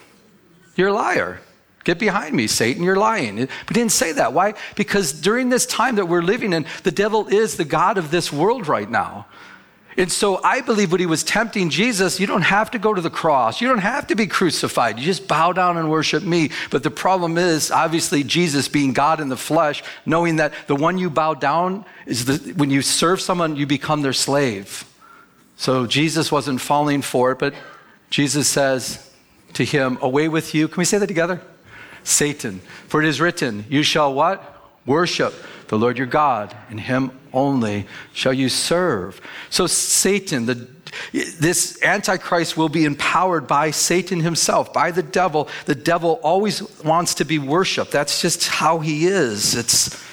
You're 0.75 0.89
a 0.89 0.93
liar. 0.93 1.41
Get 1.83 1.99
behind 1.99 2.35
me, 2.35 2.47
Satan, 2.47 2.83
you're 2.83 2.95
lying. 2.95 3.35
But 3.37 3.49
he 3.67 3.73
didn't 3.73 3.91
say 3.91 4.11
that. 4.13 4.33
Why? 4.33 4.53
Because 4.75 5.13
during 5.13 5.49
this 5.49 5.65
time 5.65 5.95
that 5.95 6.07
we're 6.07 6.21
living 6.21 6.53
in, 6.53 6.65
the 6.83 6.91
devil 6.91 7.27
is 7.27 7.57
the 7.57 7.65
God 7.65 7.97
of 7.97 8.11
this 8.11 8.31
world 8.31 8.67
right 8.67 8.89
now. 8.89 9.25
And 9.99 10.09
so 10.09 10.41
I 10.45 10.61
believe 10.61 10.91
what 10.91 11.01
he 11.01 11.05
was 11.05 11.25
tempting 11.25 11.69
Jesus, 11.69 12.21
you 12.21 12.25
don't 12.25 12.43
have 12.43 12.71
to 12.71 12.79
go 12.79 12.93
to 12.93 13.01
the 13.01 13.09
cross. 13.09 13.59
You 13.59 13.67
don't 13.67 13.79
have 13.79 14.07
to 14.07 14.15
be 14.15 14.27
crucified. 14.27 14.97
You 14.97 15.03
just 15.03 15.27
bow 15.27 15.51
down 15.51 15.75
and 15.75 15.91
worship 15.91 16.23
me. 16.23 16.51
But 16.71 16.83
the 16.83 16.89
problem 16.89 17.37
is, 17.37 17.69
obviously, 17.69 18.23
Jesus 18.23 18.69
being 18.69 18.93
God 18.93 19.19
in 19.19 19.27
the 19.27 19.35
flesh, 19.35 19.83
knowing 20.05 20.37
that 20.37 20.53
the 20.67 20.75
one 20.75 20.97
you 20.97 21.09
bow 21.09 21.33
down 21.33 21.83
is 22.05 22.23
the, 22.23 22.53
when 22.53 22.71
you 22.71 22.81
serve 22.81 23.19
someone, 23.19 23.57
you 23.57 23.67
become 23.67 24.01
their 24.01 24.13
slave. 24.13 24.85
So 25.57 25.85
Jesus 25.85 26.31
wasn't 26.31 26.61
falling 26.61 27.01
for 27.01 27.33
it, 27.33 27.39
but 27.39 27.53
Jesus 28.09 28.47
says 28.47 29.11
to 29.55 29.65
him, 29.65 29.97
Away 30.01 30.29
with 30.29 30.55
you. 30.55 30.69
Can 30.69 30.77
we 30.77 30.85
say 30.85 30.97
that 30.97 31.07
together? 31.07 31.41
Satan. 32.05 32.61
For 32.87 33.03
it 33.03 33.07
is 33.09 33.19
written, 33.19 33.65
You 33.67 33.83
shall 33.83 34.13
what? 34.13 34.58
Worship 34.89 35.35
the 35.67 35.77
Lord 35.77 35.99
your 35.99 36.07
God, 36.07 36.57
and 36.71 36.79
him 36.79 37.11
only 37.31 37.85
shall 38.11 38.33
you 38.33 38.49
serve. 38.49 39.21
So, 39.51 39.67
Satan, 39.67 40.47
the, 40.47 40.67
this 41.11 41.79
Antichrist 41.83 42.57
will 42.57 42.69
be 42.69 42.85
empowered 42.85 43.47
by 43.47 43.69
Satan 43.69 44.19
himself, 44.19 44.73
by 44.73 44.89
the 44.89 45.03
devil. 45.03 45.47
The 45.65 45.75
devil 45.75 46.19
always 46.23 46.63
wants 46.81 47.13
to 47.15 47.23
be 47.23 47.37
worshiped. 47.37 47.91
That's 47.91 48.19
just 48.19 48.47
how 48.47 48.79
he 48.79 49.05
is. 49.05 49.53
It's, 49.53 50.03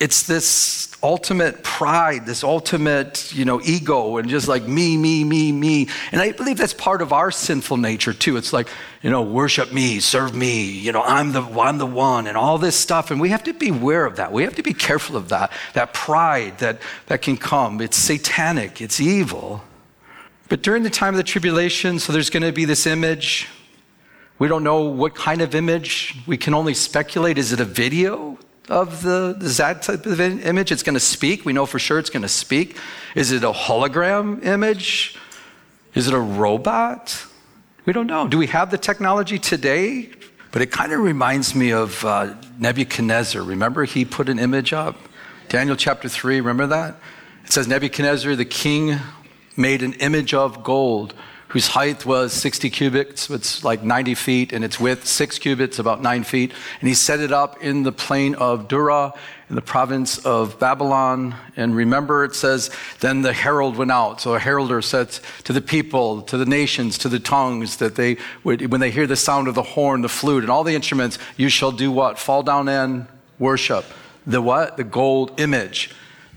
it's 0.00 0.22
this 0.22 0.88
ultimate 1.02 1.62
pride, 1.62 2.24
this 2.24 2.42
ultimate, 2.42 3.32
you 3.34 3.44
know, 3.44 3.60
ego 3.62 4.16
and 4.16 4.30
just 4.30 4.48
like 4.48 4.66
me, 4.66 4.96
me, 4.96 5.24
me, 5.24 5.52
me. 5.52 5.88
And 6.10 6.22
I 6.22 6.32
believe 6.32 6.56
that's 6.56 6.72
part 6.72 7.02
of 7.02 7.12
our 7.12 7.30
sinful 7.30 7.76
nature 7.76 8.14
too. 8.14 8.38
It's 8.38 8.54
like, 8.54 8.68
you 9.02 9.10
know, 9.10 9.20
worship 9.20 9.74
me, 9.74 10.00
serve 10.00 10.34
me, 10.34 10.70
you 10.70 10.92
know, 10.92 11.02
I'm 11.02 11.32
the 11.32 11.42
I'm 11.42 11.76
the 11.76 11.86
one 11.86 12.26
and 12.26 12.36
all 12.36 12.56
this 12.56 12.76
stuff. 12.76 13.10
And 13.10 13.20
we 13.20 13.28
have 13.28 13.44
to 13.44 13.52
be 13.52 13.68
aware 13.68 14.06
of 14.06 14.16
that. 14.16 14.32
We 14.32 14.42
have 14.44 14.54
to 14.56 14.62
be 14.62 14.72
careful 14.72 15.18
of 15.18 15.28
that, 15.28 15.52
that 15.74 15.92
pride 15.92 16.58
that 16.58 16.80
that 17.06 17.20
can 17.20 17.36
come. 17.36 17.82
It's 17.82 17.98
satanic, 17.98 18.80
it's 18.80 19.00
evil. 19.00 19.62
But 20.48 20.62
during 20.62 20.82
the 20.82 20.90
time 20.90 21.12
of 21.12 21.18
the 21.18 21.24
tribulation, 21.24 21.98
so 21.98 22.12
there's 22.12 22.30
going 22.30 22.42
to 22.42 22.52
be 22.52 22.64
this 22.64 22.86
image. 22.86 23.48
We 24.38 24.48
don't 24.48 24.64
know 24.64 24.80
what 24.80 25.14
kind 25.14 25.42
of 25.42 25.54
image. 25.54 26.16
We 26.26 26.38
can 26.38 26.54
only 26.54 26.72
speculate. 26.72 27.36
Is 27.36 27.52
it 27.52 27.60
a 27.60 27.64
video? 27.66 28.38
Of 28.70 29.02
the, 29.02 29.36
that 29.38 29.82
type 29.82 30.06
of 30.06 30.20
image? 30.20 30.72
It's 30.72 30.82
going 30.82 30.94
to 30.94 31.00
speak. 31.00 31.44
We 31.44 31.52
know 31.52 31.66
for 31.66 31.78
sure 31.78 31.98
it's 31.98 32.10
going 32.10 32.22
to 32.22 32.28
speak. 32.28 32.76
Is 33.14 33.32
it 33.32 33.44
a 33.44 33.52
hologram 33.52 34.44
image? 34.44 35.16
Is 35.94 36.08
it 36.08 36.14
a 36.14 36.20
robot? 36.20 37.26
We 37.84 37.92
don't 37.92 38.06
know. 38.06 38.28
Do 38.28 38.38
we 38.38 38.46
have 38.46 38.70
the 38.70 38.78
technology 38.78 39.38
today? 39.38 40.10
But 40.52 40.62
it 40.62 40.70
kind 40.70 40.92
of 40.92 41.00
reminds 41.00 41.54
me 41.54 41.72
of 41.72 42.04
uh, 42.04 42.34
Nebuchadnezzar. 42.58 43.42
Remember, 43.42 43.84
he 43.84 44.04
put 44.04 44.28
an 44.28 44.38
image 44.38 44.72
up? 44.72 44.96
Daniel 45.48 45.76
chapter 45.76 46.08
3, 46.08 46.36
remember 46.36 46.66
that? 46.68 46.96
It 47.44 47.52
says 47.52 47.68
Nebuchadnezzar, 47.68 48.36
the 48.36 48.44
king, 48.44 48.98
made 49.56 49.82
an 49.82 49.94
image 49.94 50.34
of 50.34 50.62
gold 50.62 51.14
whose 51.50 51.66
height 51.66 52.06
was 52.06 52.32
60 52.32 52.70
cubits, 52.70 53.28
it's 53.28 53.64
like 53.64 53.82
90 53.82 54.14
feet, 54.14 54.52
and 54.52 54.64
its 54.64 54.78
width, 54.78 55.04
six 55.04 55.36
cubits, 55.36 55.80
about 55.80 56.00
nine 56.00 56.22
feet. 56.22 56.52
And 56.78 56.88
he 56.88 56.94
set 56.94 57.18
it 57.18 57.32
up 57.32 57.60
in 57.60 57.82
the 57.82 57.90
plain 57.90 58.36
of 58.36 58.68
Dura, 58.68 59.12
in 59.48 59.56
the 59.56 59.62
province 59.62 60.24
of 60.24 60.60
Babylon. 60.60 61.34
And 61.56 61.74
remember, 61.74 62.22
it 62.22 62.36
says, 62.36 62.70
then 63.00 63.22
the 63.22 63.32
herald 63.32 63.76
went 63.76 63.90
out. 63.90 64.20
So 64.20 64.34
a 64.34 64.38
heralder 64.38 64.80
said 64.80 65.10
to 65.42 65.52
the 65.52 65.60
people, 65.60 66.22
to 66.22 66.36
the 66.36 66.46
nations, 66.46 66.98
to 66.98 67.08
the 67.08 67.18
tongues, 67.18 67.78
that 67.78 67.96
they 67.96 68.18
would, 68.44 68.70
when 68.70 68.80
they 68.80 68.92
hear 68.92 69.08
the 69.08 69.16
sound 69.16 69.48
of 69.48 69.56
the 69.56 69.64
horn, 69.64 70.02
the 70.02 70.08
flute, 70.08 70.44
and 70.44 70.50
all 70.50 70.62
the 70.62 70.76
instruments, 70.76 71.18
you 71.36 71.48
shall 71.48 71.72
do 71.72 71.90
what? 71.90 72.16
Fall 72.16 72.44
down 72.44 72.68
and 72.68 73.08
worship. 73.40 73.84
The 74.24 74.40
what? 74.40 74.76
The 74.76 74.84
gold 74.84 75.40
image 75.40 75.90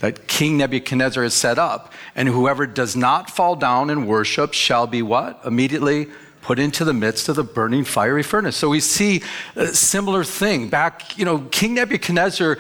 that 0.04 0.28
King 0.28 0.58
Nebuchadnezzar 0.58 1.24
has 1.24 1.34
set 1.34 1.58
up. 1.58 1.94
And 2.14 2.28
whoever 2.28 2.68
does 2.68 2.94
not 2.94 3.30
fall 3.30 3.56
down 3.56 3.90
and 3.90 4.06
worship 4.06 4.54
shall 4.54 4.86
be 4.86 5.02
what? 5.02 5.40
Immediately 5.46 6.08
put 6.42 6.60
into 6.60 6.84
the 6.84 6.92
midst 6.92 7.30
of 7.30 7.38
the 7.38 7.44
burning 7.44 7.86
fiery 7.86 8.22
furnace. 8.22 8.58
So 8.58 8.68
we 8.68 8.82
see 8.82 9.24
a 9.56 9.68
similar 9.68 10.26
thing. 10.26 10.68
Back, 10.68 11.18
you 11.18 11.24
know, 11.24 11.48
King 11.52 11.76
Nebuchadnezzar 11.76 12.58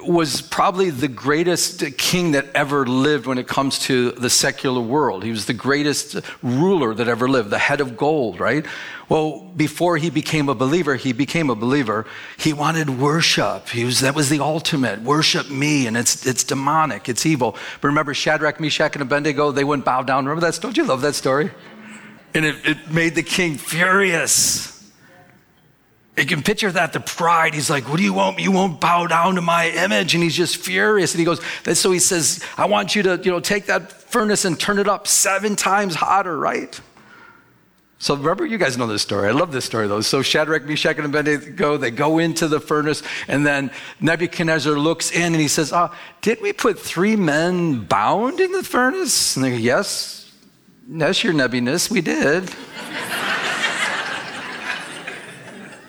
was 0.00 0.42
probably 0.42 0.90
the 0.90 1.08
greatest 1.08 1.82
king 1.96 2.32
that 2.32 2.46
ever 2.54 2.86
lived 2.86 3.26
when 3.26 3.38
it 3.38 3.48
comes 3.48 3.78
to 3.80 4.12
the 4.12 4.30
secular 4.30 4.80
world. 4.80 5.24
He 5.24 5.30
was 5.30 5.46
the 5.46 5.54
greatest 5.54 6.16
ruler 6.42 6.94
that 6.94 7.08
ever 7.08 7.28
lived, 7.28 7.50
the 7.50 7.58
head 7.58 7.80
of 7.80 7.96
gold, 7.96 8.40
right? 8.40 8.66
Well, 9.08 9.40
before 9.56 9.96
he 9.96 10.10
became 10.10 10.48
a 10.48 10.54
believer, 10.54 10.96
he 10.96 11.12
became 11.12 11.50
a 11.50 11.54
believer. 11.54 12.06
He 12.36 12.52
wanted 12.52 12.90
worship. 12.98 13.68
He 13.68 13.84
was, 13.84 14.00
that 14.00 14.14
was 14.14 14.28
the 14.28 14.40
ultimate. 14.40 15.02
Worship 15.02 15.50
me. 15.50 15.86
And 15.86 15.96
it's, 15.96 16.26
it's 16.26 16.44
demonic. 16.44 17.08
It's 17.08 17.26
evil. 17.26 17.56
But 17.80 17.88
remember 17.88 18.14
Shadrach, 18.14 18.60
Meshach, 18.60 18.94
and 18.94 19.02
Abednego, 19.02 19.52
they 19.52 19.64
wouldn't 19.64 19.84
bow 19.84 20.02
down. 20.02 20.26
Remember 20.26 20.50
that? 20.50 20.60
Don't 20.60 20.76
you 20.76 20.84
love 20.84 21.02
that 21.02 21.14
story? 21.14 21.50
And 22.34 22.44
it, 22.44 22.56
it 22.64 22.90
made 22.90 23.14
the 23.14 23.22
king 23.22 23.58
furious. 23.58 24.73
You 26.16 26.26
can 26.26 26.42
picture 26.42 26.70
that, 26.70 26.92
the 26.92 27.00
pride. 27.00 27.54
He's 27.54 27.68
like, 27.68 27.88
What 27.88 27.96
do 27.96 28.04
you 28.04 28.12
want? 28.12 28.38
You 28.38 28.52
won't 28.52 28.80
bow 28.80 29.06
down 29.06 29.34
to 29.34 29.40
my 29.40 29.70
image. 29.70 30.14
And 30.14 30.22
he's 30.22 30.36
just 30.36 30.56
furious. 30.56 31.12
And 31.12 31.18
he 31.18 31.24
goes, 31.24 31.40
So 31.78 31.90
he 31.90 31.98
says, 31.98 32.42
I 32.56 32.66
want 32.66 32.94
you 32.94 33.02
to, 33.02 33.20
you 33.22 33.30
know, 33.30 33.40
take 33.40 33.66
that 33.66 33.90
furnace 33.90 34.44
and 34.44 34.58
turn 34.58 34.78
it 34.78 34.88
up 34.88 35.08
seven 35.08 35.56
times 35.56 35.96
hotter, 35.96 36.38
right? 36.38 36.80
So 37.98 38.14
remember, 38.14 38.44
you 38.44 38.58
guys 38.58 38.76
know 38.76 38.86
this 38.86 39.02
story. 39.02 39.28
I 39.28 39.32
love 39.32 39.50
this 39.50 39.64
story 39.64 39.88
though. 39.88 40.02
So 40.02 40.20
Shadrach, 40.20 40.64
Meshach, 40.66 40.98
and 40.98 41.06
Abednego, 41.06 41.78
they 41.78 41.90
go 41.90 42.18
into 42.18 42.48
the 42.48 42.60
furnace, 42.60 43.02
and 43.28 43.46
then 43.46 43.70
Nebuchadnezzar 44.00 44.74
looks 44.74 45.10
in 45.10 45.32
and 45.32 45.40
he 45.40 45.48
says, 45.48 45.72
ah, 45.72 45.90
oh, 45.90 45.96
Did 46.20 46.42
we 46.42 46.52
put 46.52 46.78
three 46.78 47.16
men 47.16 47.84
bound 47.84 48.40
in 48.40 48.52
the 48.52 48.62
furnace? 48.62 49.36
And 49.36 49.44
they 49.44 49.52
go, 49.52 49.56
Yes, 49.56 50.30
yes, 50.88 51.24
your 51.24 51.32
nebbiness, 51.32 51.90
we 51.90 52.02
did. 52.02 52.50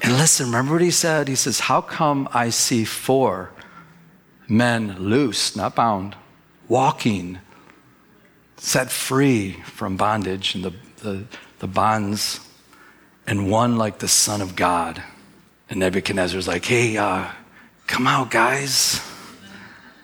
And 0.05 0.17
listen, 0.17 0.45
remember 0.47 0.73
what 0.73 0.81
he 0.81 0.91
said? 0.91 1.27
He 1.27 1.35
says, 1.35 1.61
How 1.61 1.81
come 1.81 2.29
I 2.33 2.49
see 2.49 2.85
four 2.85 3.51
men 4.47 4.97
loose, 4.99 5.55
not 5.55 5.75
bound, 5.75 6.15
walking, 6.67 7.39
set 8.57 8.91
free 8.91 9.53
from 9.65 9.97
bondage? 9.97 10.55
And 10.55 10.63
the, 10.63 10.73
the 10.97 11.25
the 11.59 11.67
bonds, 11.67 12.39
and 13.25 13.49
one 13.49 13.77
like 13.77 13.99
the 13.99 14.07
Son 14.07 14.41
of 14.41 14.55
God. 14.55 15.01
And 15.69 15.79
Nebuchadnezzar's 15.79 16.47
like, 16.47 16.65
hey, 16.65 16.97
uh, 16.97 17.27
come 17.87 18.07
out, 18.07 18.29
guys. 18.29 19.01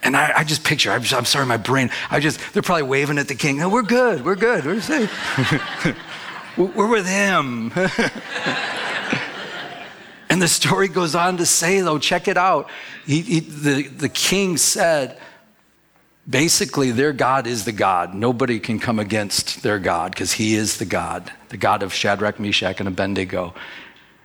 And 0.03 0.17
I, 0.17 0.33
I 0.37 0.43
just 0.43 0.63
picture, 0.63 0.89
I'm, 0.91 1.03
I'm, 1.11 1.25
sorry, 1.25 1.45
my 1.45 1.57
brain, 1.57 1.91
I 2.09 2.19
just, 2.19 2.39
they're 2.53 2.63
probably 2.63 2.83
waving 2.83 3.19
at 3.19 3.27
the 3.27 3.35
king. 3.35 3.57
No, 3.57 3.69
we're 3.69 3.83
good, 3.83 4.25
we're 4.25 4.35
good, 4.35 4.65
we're 4.65 4.81
safe. 4.81 5.11
we're 6.57 6.89
with 6.89 7.07
him. 7.07 7.71
the 10.41 10.47
story 10.47 10.87
goes 10.87 11.15
on 11.15 11.37
to 11.37 11.45
say, 11.45 11.81
though, 11.81 11.99
check 11.99 12.27
it 12.27 12.37
out. 12.37 12.69
He, 13.05 13.21
he, 13.21 13.39
the, 13.39 13.83
the 13.83 14.09
king 14.09 14.57
said, 14.57 15.17
basically, 16.29 16.91
their 16.91 17.13
God 17.13 17.47
is 17.47 17.65
the 17.65 17.71
God. 17.71 18.13
Nobody 18.13 18.59
can 18.59 18.79
come 18.79 18.99
against 18.99 19.63
their 19.63 19.79
God 19.79 20.11
because 20.11 20.33
he 20.33 20.55
is 20.55 20.77
the 20.77 20.85
God, 20.85 21.31
the 21.49 21.57
God 21.57 21.83
of 21.83 21.93
Shadrach, 21.93 22.39
Meshach, 22.39 22.79
and 22.79 22.87
Abednego. 22.87 23.53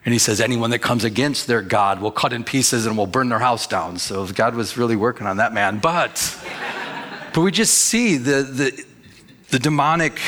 And 0.05 0.13
he 0.13 0.19
says, 0.21 0.41
anyone 0.41 0.71
that 0.71 0.79
comes 0.79 1.03
against 1.03 1.49
their 1.49 1.63
God 1.63 2.01
will 2.01 2.13
cut 2.13 2.33
in 2.33 2.45
pieces 2.45 2.87
and 2.87 2.97
will 2.97 3.09
burn 3.09 3.29
their 3.29 3.41
house 3.41 3.67
down. 3.67 3.99
So 3.99 4.25
God 4.27 4.55
was 4.55 4.77
really 4.77 4.95
working 4.95 5.27
on 5.27 5.39
that 5.39 5.53
man. 5.53 5.81
But, 5.81 6.39
but 7.35 7.41
we 7.41 7.51
just 7.51 7.75
see 7.75 8.17
the, 8.17 8.43
the, 8.43 8.85
the 9.51 9.59
demonic, 9.59 10.21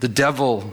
the 0.00 0.08
devil, 0.08 0.72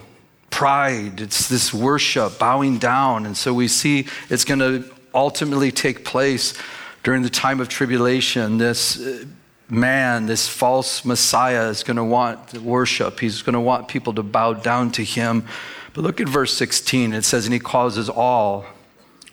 pride. 0.53 1.19
It's 1.19 1.50
this 1.50 1.74
worship, 1.74 2.38
bowing 2.38 2.77
down. 2.77 3.25
And 3.25 3.36
so 3.36 3.55
we 3.55 3.67
see 3.67 4.05
it's 4.29 4.45
going 4.45 4.60
to 4.60 4.88
ultimately 5.12 5.72
take 5.72 6.05
place 6.05 6.53
during 7.01 7.24
the 7.24 7.29
time 7.29 7.60
of 7.60 7.69
tribulation. 7.69 8.60
This 8.60 9.01
uh, 9.01 9.25
man, 9.67 10.27
this 10.27 10.48
false 10.48 11.03
Messiah, 11.05 11.69
is 11.69 11.81
going 11.81 11.98
to 11.98 12.03
want 12.03 12.53
worship. 12.53 13.19
He's 13.19 13.41
going 13.41 13.55
to 13.55 13.60
want 13.60 13.88
people 13.88 14.13
to 14.13 14.22
bow 14.22 14.53
down 14.53 14.91
to 14.91 15.03
him. 15.03 15.48
But 15.95 16.01
look 16.03 16.22
at 16.22 16.29
verse 16.29 16.53
16. 16.53 17.13
It 17.13 17.24
says, 17.24 17.45
And 17.45 17.53
he 17.53 17.60
causes 17.60 18.07
all, 18.07 18.63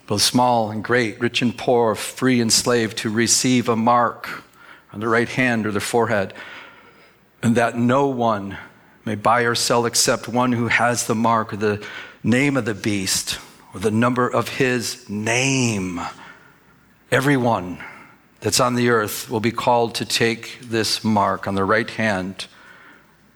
both 0.07 0.23
small 0.23 0.71
and 0.71 0.83
great, 0.83 1.21
rich 1.21 1.43
and 1.43 1.55
poor, 1.55 1.93
free 1.93 2.41
and 2.41 2.51
slave, 2.51 2.95
to 2.95 3.11
receive 3.11 3.69
a 3.69 3.75
mark 3.75 4.43
on 4.91 4.99
the 4.99 5.07
right 5.07 5.29
hand 5.29 5.67
or 5.67 5.71
the 5.71 5.79
forehead, 5.79 6.33
and 7.43 7.55
that 7.57 7.77
no 7.77 8.07
one 8.07 8.57
may 9.05 9.15
buy 9.15 9.41
or 9.41 9.55
sell 9.55 9.85
except 9.85 10.27
one 10.27 10.51
who 10.51 10.67
has 10.67 11.07
the 11.07 11.15
mark 11.15 11.53
or 11.53 11.57
the 11.57 11.85
name 12.23 12.57
of 12.57 12.65
the 12.65 12.73
beast 12.73 13.39
or 13.73 13.79
the 13.79 13.91
number 13.91 14.27
of 14.27 14.49
his 14.49 15.09
name. 15.09 15.99
Everyone 17.11 17.79
that's 18.41 18.59
on 18.59 18.75
the 18.75 18.89
earth 18.89 19.29
will 19.29 19.39
be 19.39 19.51
called 19.51 19.95
to 19.95 20.05
take 20.05 20.59
this 20.61 21.03
mark 21.03 21.47
on 21.47 21.55
their 21.55 21.65
right 21.65 21.89
hand 21.89 22.47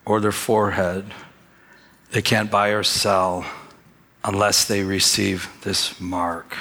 or 0.05 0.19
their 0.19 0.31
forehead. 0.31 1.05
They 2.11 2.21
can't 2.21 2.51
buy 2.51 2.69
or 2.69 2.83
sell 2.83 3.45
unless 4.23 4.65
they 4.65 4.83
receive 4.83 5.49
this 5.61 5.99
mark. 5.99 6.55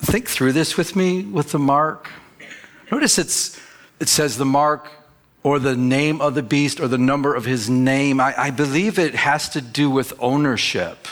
Think 0.00 0.28
through 0.28 0.52
this 0.52 0.76
with 0.76 0.96
me 0.96 1.24
with 1.24 1.52
the 1.52 1.58
mark. 1.58 2.10
Notice 2.90 3.18
it's, 3.18 3.60
it 4.00 4.08
says 4.08 4.36
the 4.36 4.44
mark 4.44 4.90
or 5.44 5.58
the 5.60 5.76
name 5.76 6.20
of 6.20 6.34
the 6.34 6.42
beast 6.42 6.80
or 6.80 6.88
the 6.88 6.98
number 6.98 7.34
of 7.34 7.44
his 7.44 7.70
name. 7.70 8.18
I, 8.18 8.34
I 8.36 8.50
believe 8.50 8.98
it 8.98 9.14
has 9.14 9.50
to 9.50 9.60
do 9.60 9.90
with 9.90 10.12
ownership. 10.18 11.06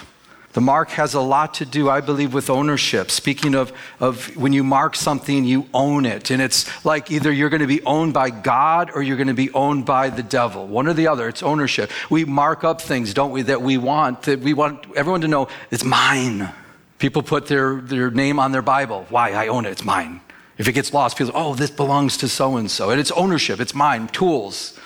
The 0.54 0.60
mark 0.60 0.90
has 0.90 1.14
a 1.14 1.20
lot 1.20 1.54
to 1.54 1.64
do, 1.64 1.88
I 1.88 2.00
believe, 2.00 2.34
with 2.34 2.50
ownership. 2.50 3.10
Speaking 3.10 3.54
of, 3.54 3.72
of 4.00 4.36
when 4.36 4.52
you 4.52 4.64
mark 4.64 4.96
something, 4.96 5.44
you 5.44 5.66
own 5.72 6.04
it. 6.04 6.30
And 6.30 6.42
it's 6.42 6.84
like 6.84 7.10
either 7.10 7.32
you're 7.32 7.48
going 7.48 7.60
to 7.62 7.66
be 7.66 7.82
owned 7.84 8.12
by 8.12 8.30
God 8.30 8.90
or 8.94 9.02
you're 9.02 9.16
going 9.16 9.28
to 9.28 9.34
be 9.34 9.50
owned 9.52 9.86
by 9.86 10.10
the 10.10 10.22
devil. 10.22 10.66
One 10.66 10.88
or 10.88 10.92
the 10.92 11.08
other. 11.08 11.28
It's 11.28 11.42
ownership. 11.42 11.90
We 12.10 12.24
mark 12.26 12.64
up 12.64 12.82
things, 12.82 13.14
don't 13.14 13.30
we, 13.30 13.42
that 13.42 13.62
we 13.62 13.78
want, 13.78 14.22
that 14.22 14.40
we 14.40 14.52
want 14.52 14.84
everyone 14.94 15.22
to 15.22 15.28
know 15.28 15.48
it's 15.70 15.84
mine. 15.84 16.50
People 16.98 17.22
put 17.22 17.46
their, 17.46 17.80
their 17.80 18.10
name 18.10 18.38
on 18.38 18.52
their 18.52 18.62
Bible. 18.62 19.06
Why? 19.08 19.32
I 19.32 19.48
own 19.48 19.64
it. 19.64 19.70
It's 19.70 19.84
mine. 19.84 20.20
If 20.58 20.68
it 20.68 20.72
gets 20.72 20.92
lost, 20.92 21.16
people, 21.16 21.32
oh, 21.34 21.54
this 21.54 21.70
belongs 21.70 22.16
to 22.18 22.28
so 22.28 22.56
and 22.56 22.70
so. 22.70 22.90
And 22.90 23.00
it's 23.00 23.10
ownership. 23.12 23.60
It's 23.60 23.74
mine. 23.74 24.08
Tools. 24.08 24.78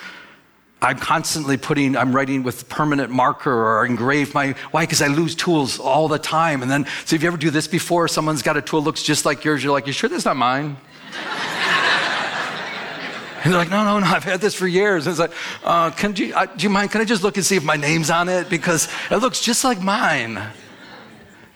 I'm 0.81 0.99
constantly 0.99 1.57
putting, 1.57 1.97
I'm 1.97 2.15
writing 2.15 2.43
with 2.43 2.69
permanent 2.69 3.11
marker 3.11 3.51
or 3.51 3.85
engrave 3.85 4.33
my, 4.35 4.53
why? 4.71 4.83
Because 4.83 5.01
I 5.01 5.07
lose 5.07 5.33
tools 5.33 5.79
all 5.79 6.07
the 6.07 6.19
time. 6.19 6.61
And 6.61 6.69
then, 6.69 6.85
so 7.05 7.15
if 7.15 7.23
you 7.23 7.27
ever 7.27 7.37
do 7.37 7.49
this 7.49 7.67
before, 7.67 8.07
someone's 8.07 8.43
got 8.43 8.57
a 8.57 8.61
tool 8.61 8.83
looks 8.83 9.01
just 9.01 9.25
like 9.25 9.43
yours, 9.43 9.63
you're 9.63 9.73
like, 9.73 9.87
you 9.87 9.93
sure 9.93 10.09
that's 10.09 10.25
not 10.25 10.37
mine? 10.37 10.77
And 13.43 13.53
they're 13.53 13.61
like, 13.61 13.69
no, 13.69 13.85
no, 13.85 13.99
no, 13.99 14.05
I've 14.07 14.25
had 14.25 14.41
this 14.41 14.55
for 14.55 14.67
years. 14.67 15.05
And 15.05 15.11
it's 15.11 15.19
like, 15.19 15.31
uh, 15.63 15.91
can, 15.91 16.13
you, 16.17 16.33
uh, 16.35 16.47
do 16.47 16.63
you 16.63 16.69
mind? 16.69 16.91
Can 16.91 16.99
I 16.99 17.05
just 17.05 17.23
look 17.23 17.37
and 17.37 17.45
see 17.45 17.55
if 17.55 17.63
my 17.63 17.77
name's 17.77 18.09
on 18.09 18.27
it? 18.27 18.49
Because 18.49 18.89
it 19.09 19.17
looks 19.17 19.39
just 19.39 19.63
like 19.63 19.79
mine. 19.79 20.41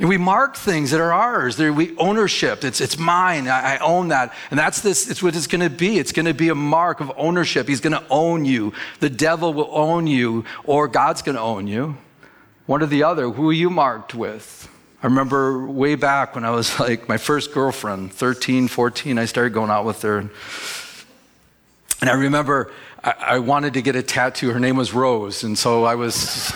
And 0.01 0.09
we 0.09 0.17
mark 0.17 0.55
things 0.55 0.89
that 0.89 0.99
are 0.99 1.13
ours. 1.13 1.57
They're, 1.57 1.71
we 1.71 1.95
ownership. 1.97 2.63
It's, 2.63 2.81
it's 2.81 2.97
mine. 2.97 3.47
I, 3.47 3.75
I 3.75 3.77
own 3.77 4.07
that. 4.07 4.33
And 4.49 4.59
that's 4.59 4.81
this, 4.81 5.07
it's 5.07 5.21
what 5.21 5.35
it's 5.35 5.45
going 5.45 5.61
to 5.61 5.69
be. 5.69 5.99
It's 5.99 6.11
going 6.11 6.25
to 6.25 6.33
be 6.33 6.49
a 6.49 6.55
mark 6.55 7.01
of 7.01 7.11
ownership. 7.17 7.67
He's 7.67 7.81
going 7.81 7.93
to 7.93 8.03
own 8.09 8.43
you. 8.43 8.73
The 8.99 9.11
devil 9.11 9.53
will 9.53 9.69
own 9.71 10.07
you, 10.07 10.43
or 10.63 10.87
God's 10.87 11.21
going 11.21 11.35
to 11.35 11.41
own 11.41 11.67
you. 11.67 11.97
One 12.65 12.81
or 12.81 12.87
the 12.87 13.03
other. 13.03 13.29
Who 13.29 13.49
are 13.49 13.53
you 13.53 13.69
marked 13.69 14.15
with? 14.15 14.67
I 15.03 15.05
remember 15.05 15.67
way 15.67 15.93
back 15.93 16.33
when 16.33 16.45
I 16.45 16.49
was 16.49 16.79
like 16.79 17.07
my 17.07 17.17
first 17.17 17.53
girlfriend, 17.53 18.11
13, 18.11 18.69
14, 18.69 19.19
I 19.19 19.25
started 19.25 19.53
going 19.53 19.69
out 19.69 19.85
with 19.85 20.01
her. 20.01 20.17
And 20.17 22.09
I 22.09 22.13
remember 22.13 22.71
I, 23.03 23.13
I 23.19 23.39
wanted 23.39 23.75
to 23.75 23.83
get 23.83 23.95
a 23.95 24.01
tattoo. 24.01 24.49
Her 24.49 24.59
name 24.59 24.77
was 24.77 24.95
Rose. 24.95 25.43
And 25.43 25.55
so 25.55 25.83
I 25.83 25.93
was 25.93 26.51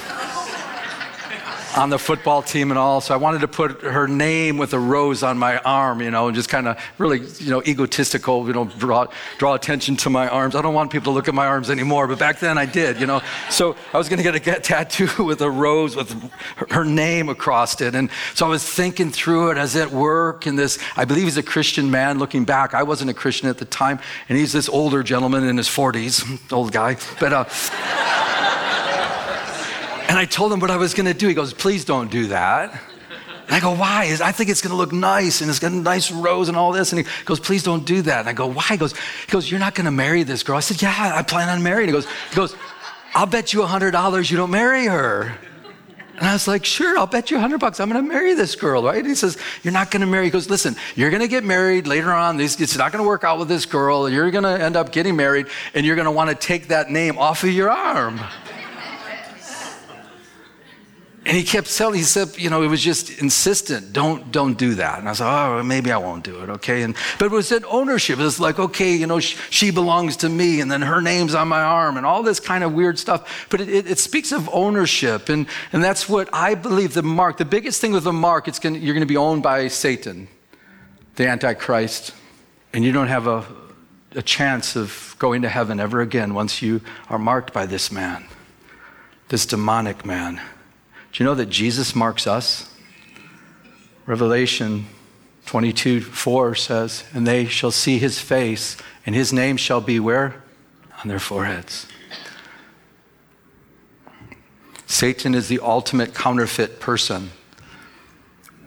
on 1.75 1.89
the 1.89 1.99
football 1.99 2.41
team 2.41 2.71
and 2.71 2.77
all. 2.77 3.01
So 3.01 3.13
I 3.13 3.17
wanted 3.17 3.41
to 3.41 3.47
put 3.47 3.81
her 3.81 4.07
name 4.07 4.57
with 4.57 4.73
a 4.73 4.79
rose 4.79 5.23
on 5.23 5.37
my 5.37 5.57
arm, 5.59 6.01
you 6.01 6.09
know, 6.09 6.27
and 6.27 6.35
just 6.35 6.49
kind 6.49 6.67
of 6.67 6.81
really, 6.97 7.19
you 7.39 7.49
know, 7.49 7.61
egotistical, 7.63 8.47
you 8.47 8.53
know, 8.53 8.65
draw, 8.65 9.07
draw 9.37 9.53
attention 9.53 9.97
to 9.97 10.09
my 10.09 10.27
arms. 10.27 10.55
I 10.55 10.61
don't 10.61 10.73
want 10.73 10.91
people 10.91 11.11
to 11.11 11.15
look 11.15 11.27
at 11.27 11.33
my 11.33 11.45
arms 11.45 11.69
anymore, 11.69 12.07
but 12.07 12.17
back 12.17 12.39
then 12.39 12.57
I 12.57 12.65
did, 12.65 12.99
you 12.99 13.07
know. 13.07 13.21
So 13.49 13.75
I 13.93 13.97
was 13.97 14.07
going 14.07 14.17
to 14.17 14.23
get 14.23 14.35
a 14.35 14.39
get 14.39 14.63
tattoo 14.63 15.23
with 15.23 15.41
a 15.41 15.51
rose 15.51 15.95
with 15.95 16.31
her 16.69 16.85
name 16.85 17.29
across 17.29 17.79
it. 17.81 17.95
And 17.95 18.09
so 18.33 18.45
I 18.45 18.49
was 18.49 18.63
thinking 18.63 19.11
through 19.11 19.51
it 19.51 19.57
as 19.57 19.75
at 19.75 19.91
work 19.91 20.45
and 20.45 20.57
this, 20.57 20.79
I 20.95 21.05
believe 21.05 21.25
he's 21.25 21.37
a 21.37 21.43
Christian 21.43 21.91
man 21.91 22.19
looking 22.19 22.45
back. 22.45 22.73
I 22.73 22.83
wasn't 22.83 23.09
a 23.09 23.13
Christian 23.13 23.49
at 23.49 23.57
the 23.57 23.65
time. 23.65 23.99
And 24.29 24.37
he's 24.37 24.53
this 24.53 24.69
older 24.69 25.03
gentleman 25.03 25.43
in 25.43 25.57
his 25.57 25.67
40s, 25.67 26.53
old 26.53 26.71
guy. 26.71 26.97
But, 27.19 27.33
uh, 27.33 28.24
and 30.07 30.17
I 30.17 30.25
told 30.25 30.53
him 30.53 30.59
what 30.59 30.71
I 30.71 30.77
was 30.77 30.93
going 30.93 31.05
to 31.05 31.13
do. 31.13 31.27
He 31.27 31.33
goes, 31.33 31.53
Please 31.53 31.85
don't 31.85 32.09
do 32.09 32.27
that. 32.27 32.81
And 33.47 33.55
I 33.55 33.59
go, 33.59 33.75
Why? 33.75 34.17
I 34.23 34.31
think 34.31 34.49
it's 34.49 34.61
going 34.61 34.71
to 34.71 34.77
look 34.77 34.91
nice 34.91 35.41
and 35.41 35.49
it's 35.49 35.59
got 35.59 35.71
a 35.71 35.75
nice 35.75 36.11
rose 36.11 36.47
and 36.47 36.57
all 36.57 36.71
this. 36.71 36.91
And 36.91 37.05
he 37.05 37.07
goes, 37.25 37.39
Please 37.39 37.63
don't 37.63 37.85
do 37.85 38.01
that. 38.03 38.21
And 38.21 38.29
I 38.29 38.33
go, 38.33 38.47
Why? 38.47 38.63
He 38.69 38.77
goes, 38.77 38.93
he 39.25 39.31
goes 39.31 39.49
You're 39.49 39.59
not 39.59 39.75
going 39.75 39.85
to 39.85 39.91
marry 39.91 40.23
this 40.23 40.43
girl. 40.43 40.57
I 40.57 40.61
said, 40.61 40.81
Yeah, 40.81 41.13
I 41.15 41.21
plan 41.21 41.49
on 41.49 41.61
marrying. 41.63 41.89
He 41.89 41.93
goes, 41.93 42.07
he 42.29 42.35
goes 42.35 42.55
I'll 43.15 43.25
bet 43.25 43.53
you 43.53 43.61
$100 43.61 44.29
you 44.29 44.35
don't 44.37 44.51
marry 44.51 44.87
her. 44.87 45.37
And 46.17 46.23
I 46.23 46.33
was 46.33 46.47
like, 46.47 46.63
sure, 46.63 46.97
I'll 46.97 47.07
bet 47.07 47.31
you 47.31 47.37
100 47.37 47.59
bucks 47.59 47.79
I'm 47.79 47.89
going 47.89 48.01
to 48.01 48.07
marry 48.07 48.33
this 48.33 48.55
girl, 48.55 48.83
right? 48.83 48.99
And 48.99 49.07
he 49.07 49.15
says, 49.15 49.37
you're 49.63 49.73
not 49.73 49.89
going 49.89 50.01
to 50.01 50.07
marry. 50.07 50.25
He 50.25 50.31
goes, 50.31 50.49
listen, 50.49 50.75
you're 50.95 51.09
going 51.09 51.21
to 51.21 51.27
get 51.27 51.43
married 51.43 51.87
later 51.87 52.11
on. 52.11 52.39
It's 52.39 52.77
not 52.77 52.91
going 52.91 53.03
to 53.03 53.07
work 53.07 53.23
out 53.23 53.39
with 53.39 53.47
this 53.47 53.65
girl. 53.65 54.09
You're 54.09 54.31
going 54.31 54.43
to 54.43 54.61
end 54.61 54.75
up 54.75 54.91
getting 54.91 55.15
married 55.15 55.47
and 55.73 55.85
you're 55.85 55.95
going 55.95 56.05
to 56.05 56.11
want 56.11 56.29
to 56.29 56.35
take 56.35 56.67
that 56.69 56.89
name 56.89 57.17
off 57.17 57.43
of 57.43 57.49
your 57.51 57.69
arm. 57.69 58.19
And 61.27 61.35
he 61.35 61.43
kept 61.43 61.75
telling, 61.75 61.95
he 61.95 62.03
said, 62.03 62.37
you 62.37 62.51
know, 62.51 62.61
it 62.61 62.67
was 62.67 62.83
just 62.83 63.09
insistent, 63.19 63.91
don't, 63.91 64.31
don't 64.31 64.59
do 64.59 64.75
that. 64.75 64.99
And 64.99 65.09
I 65.09 65.13
said, 65.13 65.25
oh, 65.25 65.63
maybe 65.63 65.91
I 65.91 65.97
won't 65.97 66.23
do 66.23 66.43
it, 66.43 66.49
okay? 66.49 66.83
And, 66.83 66.95
but 67.17 67.25
it 67.25 67.31
was 67.31 67.51
an 67.51 67.65
ownership. 67.67 68.19
It 68.19 68.23
was 68.23 68.39
like, 68.39 68.59
okay, 68.59 68.93
you 68.93 69.07
know, 69.07 69.19
she, 69.19 69.35
she 69.49 69.71
belongs 69.71 70.17
to 70.17 70.29
me, 70.29 70.61
and 70.61 70.71
then 70.71 70.83
her 70.83 71.01
name's 71.01 71.33
on 71.33 71.47
my 71.47 71.63
arm, 71.63 71.97
and 71.97 72.05
all 72.05 72.21
this 72.21 72.39
kind 72.39 72.63
of 72.63 72.73
weird 72.73 72.99
stuff. 72.99 73.47
But 73.49 73.59
it, 73.61 73.69
it, 73.69 73.91
it 73.91 73.97
speaks 73.97 74.31
of 74.31 74.47
ownership, 74.53 75.29
and, 75.29 75.47
and 75.73 75.83
that's 75.83 76.07
what 76.07 76.29
I 76.31 76.53
believe 76.53 76.93
the 76.93 77.01
mark, 77.01 77.37
the 77.37 77.45
biggest 77.45 77.81
thing 77.81 77.91
with 77.91 78.03
the 78.03 78.13
mark, 78.13 78.47
it's 78.47 78.59
gonna, 78.59 78.77
you're 78.77 78.93
going 78.93 79.01
to 79.01 79.07
be 79.07 79.17
owned 79.17 79.41
by 79.41 79.67
Satan, 79.67 80.27
the 81.15 81.27
Antichrist, 81.27 82.13
and 82.71 82.83
you 82.83 82.91
don't 82.91 83.07
have 83.07 83.25
a, 83.25 83.43
a 84.11 84.21
chance 84.21 84.75
of 84.75 85.15
going 85.17 85.41
to 85.41 85.49
heaven 85.49 85.79
ever 85.79 86.01
again 86.01 86.35
once 86.35 86.61
you 86.61 86.81
are 87.09 87.17
marked 87.17 87.51
by 87.51 87.65
this 87.65 87.91
man, 87.91 88.25
this 89.29 89.47
demonic 89.47 90.05
man. 90.05 90.39
Do 91.15 91.23
you 91.23 91.29
know 91.29 91.35
that 91.35 91.45
Jesus 91.45 91.95
marks 91.95 92.27
us? 92.27 92.69
Revelation 94.05 94.85
22 95.45 96.01
4 96.01 96.55
says, 96.55 97.05
And 97.13 97.25
they 97.25 97.45
shall 97.45 97.71
see 97.71 97.99
his 97.99 98.19
face, 98.19 98.75
and 99.05 99.15
his 99.15 99.31
name 99.31 99.55
shall 99.55 99.79
be 99.79 99.97
where? 99.97 100.43
On 101.01 101.07
their 101.07 101.19
foreheads. 101.19 101.87
Satan 104.87 105.35
is 105.35 105.47
the 105.47 105.61
ultimate 105.61 106.13
counterfeit 106.13 106.81
person. 106.81 107.31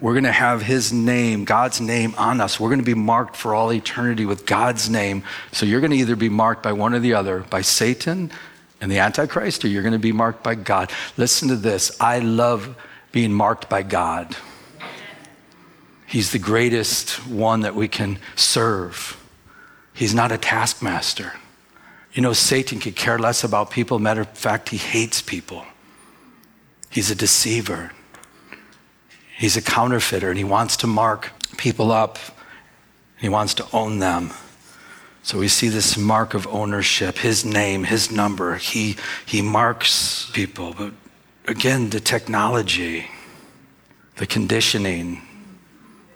We're 0.01 0.15
going 0.15 0.25
to 0.25 0.33
have 0.33 0.63
his 0.63 0.91
name, 0.91 1.45
God's 1.45 1.83
name 1.83 2.15
on 2.17 2.41
us. 2.41 2.59
We're 2.59 2.71
going 2.71 2.81
to 2.81 2.85
be 2.85 2.95
marked 2.95 3.37
for 3.37 3.55
all 3.55 3.71
eternity 3.75 4.25
with 4.25 4.47
God's 4.47 4.89
name. 4.89 5.23
So 5.53 5.67
you're 5.67 5.81
going 5.81 5.91
to 5.91 5.99
either 5.99 6.17
be 6.17 6.31
marked 6.31 6.63
by 6.63 6.73
one 6.73 6.95
or 6.95 6.99
the 6.99 7.13
other, 7.13 7.41
by 7.41 7.61
Satan 7.61 8.31
and 8.81 8.91
the 8.91 8.99
Antichrist, 8.99 9.65
or 9.65 9.69
you're 9.69 9.83
going 9.83 9.93
to 9.93 9.99
be 9.99 10.13
marked 10.13 10.43
by 10.43 10.55
God. 10.55 10.93
Listen 11.17 11.49
to 11.49 11.57
this. 11.57 11.97
I 12.01 12.21
love 12.21 12.77
being 13.13 13.33
marked 13.33 13.69
by 13.69 13.83
God. 13.83 14.37
He's 16.07 16.33
the 16.33 16.39
greatest 16.39 17.27
one 17.27 17.61
that 17.61 17.75
we 17.75 17.89
can 17.89 18.19
serve. 18.37 19.23
He's 19.93 20.15
not 20.15 20.33
a 20.33 20.39
taskmaster. 20.39 21.33
You 22.13 22.23
know, 22.23 22.33
Satan 22.33 22.81
could 22.81 22.97
care 22.97 23.19
less 23.19 23.45
about 23.45 23.71
people. 23.71 23.99
Matter 23.99 24.23
of 24.23 24.31
fact, 24.31 24.71
he 24.71 24.77
hates 24.77 25.21
people. 25.21 25.67
He's 26.89 27.11
a 27.11 27.15
deceiver. 27.15 27.93
He's 29.37 29.57
a 29.57 29.63
counterfeiter, 29.63 30.31
and 30.31 30.39
he 30.39 30.45
wants 30.45 30.77
to 30.79 30.87
mark 30.87 31.31
people 31.59 31.93
up. 31.93 32.19
He 33.19 33.29
wants 33.29 33.55
to 33.55 33.67
own 33.73 33.99
them. 33.99 34.31
So 35.29 35.37
we 35.37 35.49
see 35.49 35.69
this 35.69 35.99
mark 35.99 36.33
of 36.33 36.47
ownership, 36.47 37.19
his 37.19 37.45
name, 37.45 37.85
his 37.85 38.11
number. 38.11 38.55
He, 38.55 38.97
he 39.27 39.43
marks 39.43 40.31
people. 40.33 40.73
But 40.73 40.95
again, 41.47 41.91
the 41.91 42.01
technology, 42.01 43.05
the 44.17 44.27
conditioning. 44.27 45.21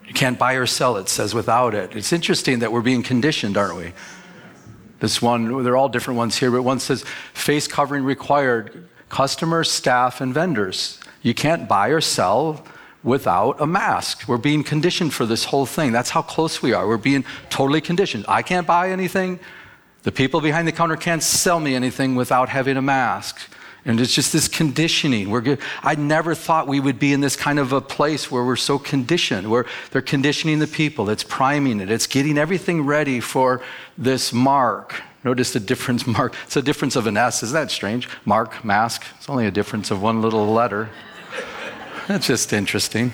You 0.07 0.15
can't 0.15 0.39
buy 0.39 0.55
or 0.55 0.65
sell, 0.65 0.97
it 0.97 1.11
says, 1.11 1.35
without 1.35 1.75
it. 1.75 1.95
It's 1.95 2.11
interesting 2.11 2.61
that 2.61 2.73
we're 2.73 2.81
being 2.81 3.03
conditioned, 3.03 3.59
aren't 3.59 3.77
we? 3.77 3.93
This 5.01 5.21
one, 5.21 5.63
they're 5.63 5.77
all 5.77 5.91
different 5.91 6.17
ones 6.17 6.39
here, 6.39 6.51
but 6.51 6.63
one 6.63 6.81
says 6.81 7.05
face 7.35 7.69
covering 7.69 8.05
required, 8.05 8.89
customers, 9.11 9.71
staff, 9.71 10.23
and 10.23 10.33
vendors. 10.33 10.99
You 11.21 11.35
can't 11.35 11.69
buy 11.69 11.89
or 11.89 12.01
sell 12.01 12.65
without 13.05 13.61
a 13.61 13.67
mask. 13.67 14.29
We're 14.29 14.37
being 14.37 14.63
conditioned 14.63 15.13
for 15.13 15.27
this 15.27 15.45
whole 15.45 15.67
thing. 15.67 15.93
That's 15.93 16.11
how 16.11 16.23
close 16.23 16.63
we 16.63 16.73
are. 16.73 16.87
We're 16.87 16.97
being 16.97 17.25
totally 17.51 17.81
conditioned. 17.81 18.25
I 18.29 18.43
can't 18.43 18.67
buy 18.67 18.91
anything. 18.91 19.41
The 20.05 20.13
people 20.13 20.41
behind 20.41 20.67
the 20.67 20.73
counter 20.73 20.97
can't 20.97 21.23
sell 21.23 21.61
me 21.61 21.75
anything 21.75 22.15
without 22.15 22.49
having 22.49 22.77
a 22.77 22.83
mask. 22.83 23.41
And 23.85 24.01
it's 24.01 24.15
just 24.15 24.33
this 24.33 24.47
conditioning. 24.47 25.31
We're 25.31 25.41
good. 25.41 25.59
I 25.83 25.97
never 25.97 26.37
thought 26.37 26.69
we 26.69 26.79
would 26.79 27.01
be 27.01 27.13
in 27.13 27.21
this 27.21 27.35
kind 27.35 27.59
of 27.59 27.73
a 27.73 27.81
place 27.81 28.31
where 28.31 28.45
we're 28.45 28.55
so 28.55 28.79
conditioned, 28.79 29.51
where 29.51 29.67
they're 29.91 30.03
conditioning 30.03 30.61
the 30.61 30.69
people. 30.69 31.11
It's 31.11 31.25
priming 31.25 31.81
it. 31.81 31.91
It's 31.91 32.07
getting 32.07 32.39
everything 32.39 32.87
ready 32.87 33.19
for 33.19 33.61
this 33.99 34.33
mark. 34.33 35.03
Notice 35.25 35.53
the 35.53 35.61
difference, 35.61 36.07
mark. 36.19 36.35
It's 36.45 36.57
a 36.57 36.63
difference 36.63 36.95
of 36.95 37.09
an 37.09 37.17
S. 37.17 37.43
Isn't 37.43 37.55
that 37.55 37.73
strange? 37.73 38.09
Mark, 38.25 38.65
mask. 38.65 39.05
It's 39.19 39.29
only 39.29 39.47
a 39.47 39.51
difference 39.51 39.91
of 39.91 40.01
one 40.01 40.23
little 40.23 40.47
letter. 40.53 40.89
That's 42.09 42.27
just 42.27 42.53
interesting. 42.53 43.13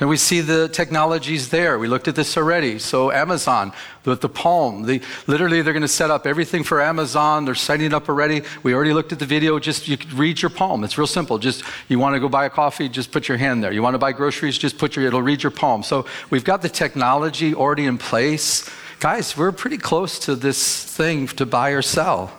And 0.00 0.08
we 0.08 0.16
see 0.16 0.40
the 0.40 0.68
technologies 0.68 1.50
there. 1.50 1.78
We 1.78 1.86
looked 1.86 2.08
at 2.08 2.16
this 2.16 2.36
already. 2.36 2.80
So 2.80 3.12
Amazon, 3.12 3.72
with 4.04 4.20
the 4.20 4.28
Palm, 4.28 4.82
the, 4.82 5.00
literally 5.28 5.62
they're 5.62 5.72
going 5.72 5.82
to 5.82 5.88
set 5.88 6.10
up 6.10 6.26
everything 6.26 6.64
for 6.64 6.82
Amazon. 6.82 7.44
They're 7.44 7.54
setting 7.54 7.86
it 7.86 7.94
up 7.94 8.08
already. 8.08 8.42
We 8.64 8.74
already 8.74 8.92
looked 8.92 9.12
at 9.12 9.20
the 9.20 9.26
video. 9.26 9.60
Just 9.60 9.86
you 9.86 9.96
read 10.12 10.42
your 10.42 10.50
palm. 10.50 10.82
It's 10.82 10.98
real 10.98 11.06
simple. 11.06 11.38
Just 11.38 11.62
you 11.88 12.00
want 12.00 12.16
to 12.16 12.20
go 12.20 12.28
buy 12.28 12.46
a 12.46 12.50
coffee, 12.50 12.88
just 12.88 13.12
put 13.12 13.28
your 13.28 13.38
hand 13.38 13.62
there. 13.62 13.70
You 13.70 13.82
want 13.82 13.94
to 13.94 13.98
buy 13.98 14.10
groceries, 14.10 14.58
just 14.58 14.78
put 14.78 14.96
your. 14.96 15.06
It'll 15.06 15.22
read 15.22 15.44
your 15.44 15.52
palm. 15.52 15.84
So 15.84 16.06
we've 16.28 16.44
got 16.44 16.60
the 16.60 16.68
technology 16.68 17.54
already 17.54 17.86
in 17.86 17.96
place, 17.96 18.68
guys. 18.98 19.36
We're 19.36 19.52
pretty 19.52 19.78
close 19.78 20.18
to 20.20 20.34
this 20.34 20.84
thing 20.84 21.28
to 21.28 21.46
buy 21.46 21.70
or 21.70 21.82
sell. 21.82 22.36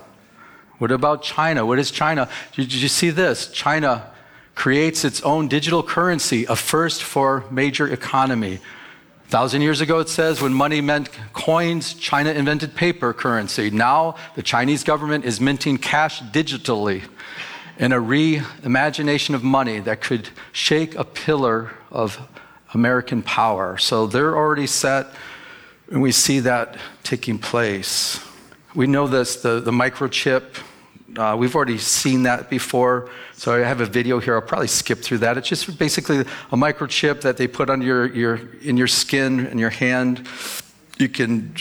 What 0.77 0.91
about 0.91 1.23
China? 1.23 1.65
What 1.65 1.79
is 1.79 1.89
China? 1.89 2.29
Did 2.53 2.73
you 2.73 2.89
see 2.89 3.11
this? 3.11 3.49
China 3.49 4.11
creates 4.55 5.03
its 5.05 5.21
own 5.21 5.47
digital 5.47 5.83
currency, 5.83 6.45
a 6.45 6.55
first 6.55 7.03
for 7.03 7.43
major 7.51 7.87
economy. 7.87 8.59
A 9.25 9.29
thousand 9.29 9.61
years 9.61 9.81
ago, 9.81 9.99
it 9.99 10.09
says, 10.09 10.41
when 10.41 10.53
money 10.53 10.81
meant 10.81 11.09
coins, 11.33 11.93
China 11.93 12.31
invented 12.31 12.73
paper 12.75 13.13
currency. 13.13 13.69
Now, 13.69 14.15
the 14.35 14.43
Chinese 14.43 14.83
government 14.83 15.25
is 15.25 15.41
minting 15.41 15.77
cash 15.77 16.21
digitally 16.21 17.03
in 17.77 17.91
a 17.91 17.99
reimagination 17.99 19.35
of 19.35 19.43
money 19.43 19.79
that 19.79 19.99
could 19.99 20.29
shake 20.53 20.95
a 20.95 21.03
pillar 21.03 21.71
of 21.91 22.19
American 22.73 23.21
power. 23.21 23.77
So 23.77 24.07
they're 24.07 24.35
already 24.35 24.67
set, 24.67 25.07
and 25.91 26.01
we 26.01 26.11
see 26.11 26.39
that 26.41 26.77
taking 27.03 27.37
place. 27.37 28.19
We 28.73 28.87
know 28.87 29.07
this 29.07 29.37
the, 29.41 29.59
the 29.59 29.71
microchip 29.71 30.43
uh, 31.17 31.35
we've 31.37 31.55
already 31.55 31.77
seen 31.77 32.23
that 32.23 32.49
before, 32.49 33.09
so 33.33 33.53
I 33.53 33.59
have 33.59 33.81
a 33.81 33.85
video 33.85 34.19
here. 34.19 34.35
I'll 34.35 34.41
probably 34.41 34.67
skip 34.67 34.99
through 34.99 35.19
that. 35.19 35.37
It's 35.37 35.47
just 35.47 35.77
basically 35.77 36.19
a 36.19 36.57
microchip 36.57 37.21
that 37.21 37.37
they 37.37 37.47
put 37.47 37.69
on 37.69 37.81
your, 37.81 38.07
your, 38.13 38.39
in 38.61 38.77
your 38.77 38.87
skin 38.87 39.45
and 39.45 39.59
your 39.59 39.69
hand. 39.69 40.27
You 40.97 41.09
can 41.09 41.55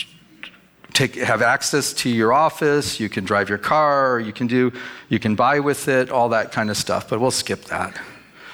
take, 0.93 1.15
have 1.15 1.41
access 1.41 1.93
to 1.93 2.09
your 2.09 2.33
office, 2.33 2.99
you 2.99 3.09
can 3.09 3.25
drive 3.25 3.49
your 3.49 3.57
car, 3.57 4.19
you 4.19 4.33
can 4.33 4.47
do, 4.47 4.71
you 5.09 5.19
can 5.19 5.35
buy 5.35 5.59
with 5.59 5.87
it, 5.87 6.09
all 6.09 6.29
that 6.29 6.51
kind 6.51 6.69
of 6.69 6.77
stuff. 6.77 7.09
But 7.09 7.19
we'll 7.19 7.31
skip 7.31 7.65
that. 7.65 7.99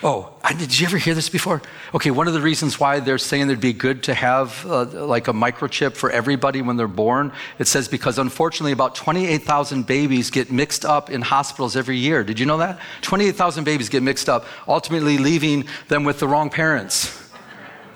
Oh, 0.03 0.33
did 0.57 0.79
you 0.79 0.87
ever 0.87 0.97
hear 0.97 1.13
this 1.13 1.29
before? 1.29 1.61
Okay, 1.93 2.09
one 2.09 2.27
of 2.27 2.33
the 2.33 2.41
reasons 2.41 2.79
why 2.79 2.99
they're 2.99 3.19
saying 3.19 3.43
it'd 3.43 3.61
be 3.61 3.71
good 3.71 4.01
to 4.03 4.15
have 4.15 4.65
uh, 4.65 4.85
like 4.85 5.27
a 5.27 5.33
microchip 5.33 5.95
for 5.95 6.09
everybody 6.09 6.63
when 6.63 6.75
they're 6.75 6.87
born, 6.87 7.31
it 7.59 7.67
says 7.67 7.87
because 7.87 8.17
unfortunately 8.17 8.71
about 8.71 8.95
28,000 8.95 9.85
babies 9.85 10.31
get 10.31 10.51
mixed 10.51 10.85
up 10.85 11.11
in 11.11 11.21
hospitals 11.21 11.75
every 11.75 11.97
year. 11.97 12.23
Did 12.23 12.39
you 12.39 12.47
know 12.47 12.57
that? 12.57 12.79
28,000 13.01 13.63
babies 13.63 13.89
get 13.89 14.01
mixed 14.01 14.27
up, 14.27 14.45
ultimately 14.67 15.19
leaving 15.19 15.65
them 15.87 16.03
with 16.03 16.17
the 16.17 16.27
wrong 16.27 16.49
parents. 16.49 17.15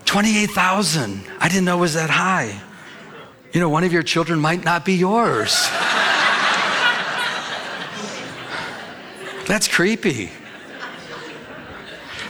28,000. 0.05 1.23
I 1.39 1.49
didn't 1.49 1.65
know 1.65 1.77
it 1.77 1.81
was 1.81 1.95
that 1.95 2.11
high. 2.11 2.61
You 3.51 3.59
know, 3.59 3.69
one 3.69 3.83
of 3.83 3.91
your 3.91 4.03
children 4.03 4.39
might 4.39 4.63
not 4.63 4.85
be 4.85 4.93
yours. 4.93 5.67
That's 9.47 9.67
creepy. 9.67 10.29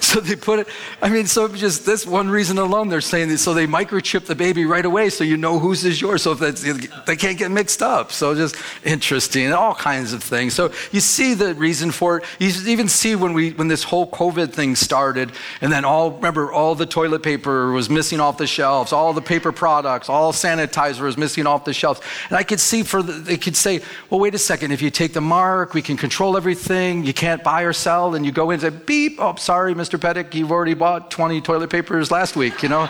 So 0.15 0.21
they 0.21 0.35
put 0.35 0.59
it, 0.59 0.67
I 1.01 1.09
mean, 1.09 1.25
so 1.25 1.47
just 1.47 1.85
this 1.85 2.05
one 2.05 2.29
reason 2.29 2.57
alone, 2.57 2.87
they're 2.87 3.01
saying 3.01 3.29
that, 3.29 3.39
so 3.39 3.53
they 3.53 3.67
microchip 3.67 4.25
the 4.25 4.35
baby 4.35 4.63
right 4.63 4.85
away 4.85 5.09
so 5.09 5.23
you 5.23 5.35
know 5.35 5.59
whose 5.59 5.83
is 5.83 5.99
yours. 5.99 6.21
So 6.21 6.31
if 6.31 6.39
that's, 6.39 6.61
they 7.05 7.15
can't 7.17 7.37
get 7.37 7.51
mixed 7.51 7.81
up. 7.81 8.11
So 8.13 8.33
just 8.33 8.55
interesting, 8.85 9.51
all 9.51 9.75
kinds 9.75 10.13
of 10.13 10.23
things. 10.23 10.53
So 10.53 10.71
you 10.91 11.01
see 11.01 11.33
the 11.33 11.53
reason 11.55 11.91
for 11.91 12.19
it. 12.19 12.25
You 12.39 12.49
even 12.71 12.87
see 12.87 13.15
when 13.15 13.33
we, 13.33 13.51
when 13.51 13.67
this 13.67 13.83
whole 13.83 14.09
COVID 14.09 14.53
thing 14.53 14.75
started, 14.75 15.31
and 15.59 15.71
then 15.71 15.83
all, 15.83 16.11
remember, 16.11 16.51
all 16.51 16.75
the 16.75 16.85
toilet 16.85 17.23
paper 17.23 17.71
was 17.71 17.89
missing 17.89 18.21
off 18.21 18.37
the 18.37 18.47
shelves, 18.47 18.93
all 18.93 19.11
the 19.11 19.21
paper 19.21 19.51
products, 19.51 20.07
all 20.07 20.31
sanitizer 20.31 21.01
was 21.01 21.17
missing 21.17 21.45
off 21.45 21.65
the 21.65 21.73
shelves. 21.73 21.99
And 22.29 22.37
I 22.37 22.43
could 22.43 22.59
see 22.61 22.83
for, 22.83 23.03
the, 23.03 23.13
they 23.13 23.37
could 23.37 23.57
say, 23.57 23.81
well, 24.09 24.19
wait 24.19 24.35
a 24.35 24.39
second, 24.39 24.71
if 24.71 24.81
you 24.81 24.91
take 24.91 25.13
the 25.13 25.21
mark, 25.21 25.73
we 25.73 25.81
can 25.81 25.97
control 25.97 26.37
everything. 26.37 27.03
You 27.03 27.13
can't 27.13 27.43
buy 27.43 27.63
or 27.63 27.73
sell. 27.73 28.15
And 28.15 28.25
you 28.25 28.31
go 28.31 28.51
in 28.51 28.63
and 28.63 28.73
say, 28.73 28.81
beep, 28.85 29.17
oh, 29.19 29.35
sorry, 29.35 29.73
Mr. 29.73 29.94
Pettick, 29.97 30.33
you've 30.33 30.51
already 30.51 30.73
bought 30.73 31.11
20 31.11 31.41
toilet 31.41 31.69
papers 31.69 32.11
last 32.11 32.35
week, 32.35 32.63
you 32.63 32.69
know? 32.69 32.89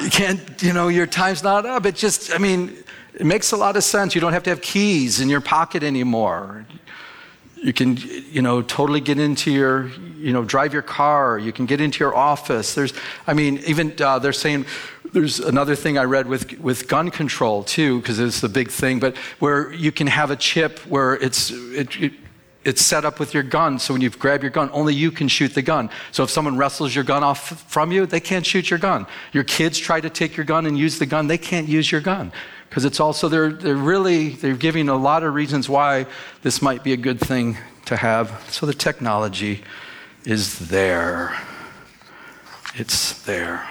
you 0.00 0.10
can't, 0.10 0.62
you 0.62 0.72
know, 0.72 0.88
your 0.88 1.06
time's 1.06 1.42
not 1.42 1.66
up. 1.66 1.86
It 1.86 1.94
just, 1.94 2.32
I 2.34 2.38
mean, 2.38 2.76
it 3.14 3.26
makes 3.26 3.52
a 3.52 3.56
lot 3.56 3.76
of 3.76 3.84
sense. 3.84 4.14
You 4.14 4.20
don't 4.20 4.32
have 4.32 4.44
to 4.44 4.50
have 4.50 4.60
keys 4.60 5.20
in 5.20 5.28
your 5.28 5.40
pocket 5.40 5.82
anymore. 5.82 6.66
You 7.56 7.72
can, 7.72 7.96
you 7.96 8.40
know, 8.40 8.62
totally 8.62 9.00
get 9.00 9.18
into 9.18 9.50
your, 9.50 9.88
you 10.16 10.32
know, 10.32 10.44
drive 10.44 10.72
your 10.72 10.82
car. 10.82 11.38
You 11.38 11.52
can 11.52 11.66
get 11.66 11.80
into 11.80 11.98
your 11.98 12.14
office. 12.14 12.74
There's, 12.74 12.92
I 13.26 13.34
mean, 13.34 13.58
even 13.66 13.94
uh, 14.00 14.20
they're 14.20 14.32
saying, 14.32 14.66
there's 15.12 15.40
another 15.40 15.74
thing 15.74 15.98
I 15.98 16.04
read 16.04 16.28
with, 16.28 16.60
with 16.60 16.86
gun 16.86 17.10
control 17.10 17.64
too, 17.64 18.00
because 18.00 18.20
it's 18.20 18.40
the 18.40 18.48
big 18.48 18.70
thing, 18.70 19.00
but 19.00 19.16
where 19.38 19.72
you 19.72 19.90
can 19.90 20.06
have 20.06 20.30
a 20.30 20.36
chip 20.36 20.78
where 20.80 21.14
it's, 21.14 21.50
it, 21.50 22.00
it 22.00 22.12
it's 22.64 22.82
set 22.82 23.04
up 23.04 23.20
with 23.20 23.32
your 23.34 23.42
gun, 23.42 23.78
so 23.78 23.94
when 23.94 24.02
you 24.02 24.10
grab 24.10 24.42
your 24.42 24.50
gun, 24.50 24.68
only 24.72 24.94
you 24.94 25.10
can 25.10 25.28
shoot 25.28 25.54
the 25.54 25.62
gun. 25.62 25.88
So 26.12 26.24
if 26.24 26.30
someone 26.30 26.56
wrestles 26.56 26.94
your 26.94 27.04
gun 27.04 27.22
off 27.22 27.70
from 27.70 27.92
you, 27.92 28.04
they 28.04 28.20
can't 28.20 28.44
shoot 28.44 28.68
your 28.68 28.78
gun. 28.78 29.06
Your 29.32 29.44
kids 29.44 29.78
try 29.78 30.00
to 30.00 30.10
take 30.10 30.36
your 30.36 30.44
gun 30.44 30.66
and 30.66 30.76
use 30.76 30.98
the 30.98 31.06
gun, 31.06 31.28
they 31.28 31.38
can't 31.38 31.68
use 31.68 31.90
your 31.90 32.00
gun. 32.00 32.32
Because 32.68 32.84
it's 32.84 33.00
also, 33.00 33.28
they're, 33.28 33.52
they're 33.52 33.76
really, 33.76 34.30
they're 34.30 34.54
giving 34.54 34.88
a 34.88 34.96
lot 34.96 35.22
of 35.22 35.32
reasons 35.32 35.68
why 35.68 36.06
this 36.42 36.60
might 36.60 36.84
be 36.84 36.92
a 36.92 36.98
good 36.98 37.20
thing 37.20 37.56
to 37.86 37.96
have. 37.96 38.44
So 38.50 38.66
the 38.66 38.74
technology 38.74 39.62
is 40.24 40.58
there. 40.58 41.34
It's 42.74 43.22
there. 43.22 43.66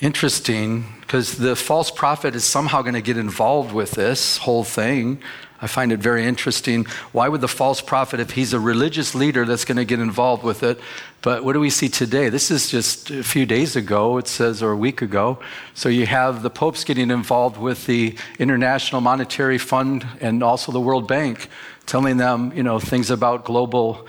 Interesting, 0.00 0.86
because 1.02 1.36
the 1.36 1.54
false 1.54 1.90
prophet 1.90 2.34
is 2.34 2.42
somehow 2.42 2.80
going 2.82 2.94
to 2.94 3.02
get 3.02 3.18
involved 3.18 3.72
with 3.72 3.92
this 3.92 4.38
whole 4.38 4.64
thing. 4.64 5.22
I 5.62 5.66
find 5.66 5.92
it 5.92 5.98
very 5.98 6.24
interesting. 6.24 6.86
Why 7.12 7.28
would 7.28 7.42
the 7.42 7.48
false 7.48 7.82
prophet, 7.82 8.18
if 8.18 8.30
he's 8.30 8.54
a 8.54 8.60
religious 8.60 9.14
leader, 9.14 9.44
that's 9.44 9.64
going 9.64 9.76
to 9.76 9.84
get 9.84 10.00
involved 10.00 10.42
with 10.42 10.62
it? 10.62 10.80
But 11.20 11.44
what 11.44 11.52
do 11.52 11.60
we 11.60 11.68
see 11.68 11.90
today? 11.90 12.30
This 12.30 12.50
is 12.50 12.70
just 12.70 13.10
a 13.10 13.22
few 13.22 13.44
days 13.44 13.76
ago, 13.76 14.16
it 14.16 14.26
says, 14.26 14.62
or 14.62 14.72
a 14.72 14.76
week 14.76 15.02
ago. 15.02 15.38
So 15.74 15.90
you 15.90 16.06
have 16.06 16.42
the 16.42 16.48
popes 16.48 16.82
getting 16.82 17.10
involved 17.10 17.58
with 17.58 17.84
the 17.84 18.16
International 18.38 19.02
Monetary 19.02 19.58
Fund 19.58 20.06
and 20.20 20.42
also 20.42 20.72
the 20.72 20.80
World 20.80 21.06
Bank, 21.06 21.48
telling 21.84 22.16
them, 22.16 22.52
you 22.54 22.62
know, 22.62 22.80
things 22.80 23.10
about 23.10 23.44
global. 23.44 24.06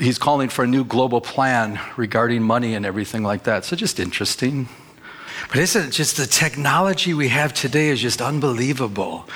He's 0.00 0.18
calling 0.18 0.48
for 0.48 0.64
a 0.64 0.66
new 0.66 0.84
global 0.84 1.20
plan 1.20 1.78
regarding 1.96 2.42
money 2.42 2.74
and 2.74 2.84
everything 2.84 3.22
like 3.22 3.44
that. 3.44 3.64
So 3.64 3.76
just 3.76 4.00
interesting. 4.00 4.68
But 5.48 5.58
isn't 5.58 5.88
it 5.88 5.90
just 5.92 6.16
the 6.16 6.26
technology 6.26 7.14
we 7.14 7.28
have 7.28 7.54
today 7.54 7.88
is 7.90 8.00
just 8.00 8.20
unbelievable? 8.20 9.28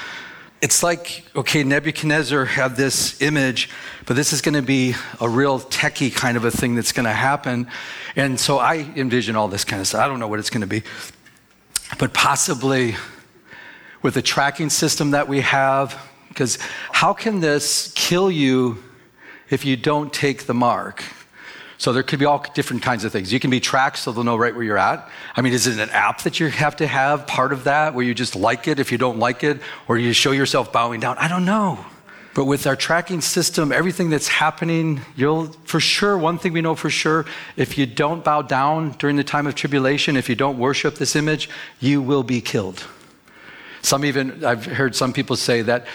It's 0.63 0.85
like, 0.85 1.25
okay, 1.35 1.65
Nebuchadnezzar 1.65 2.45
had 2.45 2.77
this 2.77 3.21
image, 3.21 3.69
but 4.07 4.15
this 4.15 4.33
is 4.33 4.41
going 4.41 4.55
to 4.55 4.63
be 4.63 4.95
a 5.21 5.29
real 5.29 5.59
techie 5.59 6.15
kind 6.15 6.37
of 6.37 6.45
a 6.45 6.53
thing 6.53 6.77
that's 6.77 6.93
going 6.93 7.05
to 7.05 7.13
happen. 7.13 7.67
And 8.15 8.39
so 8.39 8.59
I 8.59 8.77
envision 8.95 9.35
all 9.35 9.49
this 9.49 9.65
kind 9.65 9.81
of 9.81 9.89
stuff. 9.89 10.01
I 10.01 10.07
don't 10.07 10.21
know 10.21 10.29
what 10.29 10.39
it's 10.39 10.51
going 10.51 10.61
to 10.61 10.69
be, 10.69 10.85
but 11.99 12.15
possibly 12.15 12.95
with 14.03 14.15
the 14.15 14.23
tracking 14.23 14.71
system 14.71 15.11
that 15.11 15.27
we 15.27 15.41
have, 15.41 16.01
because 16.29 16.59
how 16.93 17.13
can 17.13 17.41
this 17.41 17.93
kill 17.97 18.31
you 18.31 18.83
if 19.51 19.65
you 19.65 19.77
don't 19.77 20.13
take 20.13 20.47
the 20.47 20.55
mark? 20.55 21.03
So 21.83 21.93
there 21.93 22.05
could 22.05 22.21
be 22.21 22.27
all 22.27 22.47
different 22.55 22.85
kinds 22.85 23.03
of 23.03 23.11
things. 23.11 23.33
You 23.33 23.41
can 23.41 23.51
be 23.51 23.59
tracked 23.59 23.99
so 23.99 24.13
they'll 24.13 24.23
know 24.23 24.37
right 24.37 24.55
where 24.55 24.63
you're 24.63 24.79
at. 24.79 25.11
I 25.35 25.41
mean, 25.41 25.53
is 25.53 25.67
it 25.67 25.81
an 25.81 25.91
app 25.91 26.23
that 26.23 26.39
you 26.39 26.47
have 26.47 26.77
to 26.77 26.87
have 26.87 27.27
part 27.27 27.53
of 27.53 27.65
that 27.65 27.93
where 27.93 28.05
you 28.05 28.15
just 28.15 28.37
like 28.37 28.69
it 28.69 28.79
if 28.79 28.93
you 28.93 28.99
don't 28.99 29.19
like 29.19 29.43
it, 29.43 29.59
or 29.89 29.99
you 29.99 30.13
show 30.13 30.31
yourself 30.31 30.73
bowing 30.73 31.01
down? 31.01 31.19
I 31.19 31.27
don't 31.27 31.45
know. 31.45 31.85
But 32.35 32.45
with 32.45 32.69
our 32.69 32.77
tracking 32.77 33.21
system, 33.21 33.73
everything 33.73 34.11
that's 34.11 34.29
happening, 34.29 35.01
you'll 35.17 35.47
for 35.65 35.81
sure, 35.81 36.17
one 36.17 36.39
thing 36.39 36.53
we 36.53 36.61
know 36.61 36.77
for 36.77 36.89
sure, 36.89 37.27
if 37.57 37.77
you 37.77 37.85
don't 37.85 38.23
bow 38.23 38.43
down 38.43 38.93
during 39.01 39.17
the 39.17 39.25
time 39.25 39.49
of 39.49 39.57
tribulation, 39.57 40.17
if 40.17 40.29
you 40.29 40.37
don't 40.37 40.59
worship 40.59 40.95
this 40.95 41.17
image, 41.17 41.51
you 41.81 42.01
will 42.01 42.23
be 42.23 42.41
killed. 42.41 42.87
Some 43.85 44.05
even, 44.05 44.45
I've 44.45 44.65
heard 44.65 44.95
some 44.95 45.13
people 45.13 45.35
say 45.35 45.63
that 45.63 45.87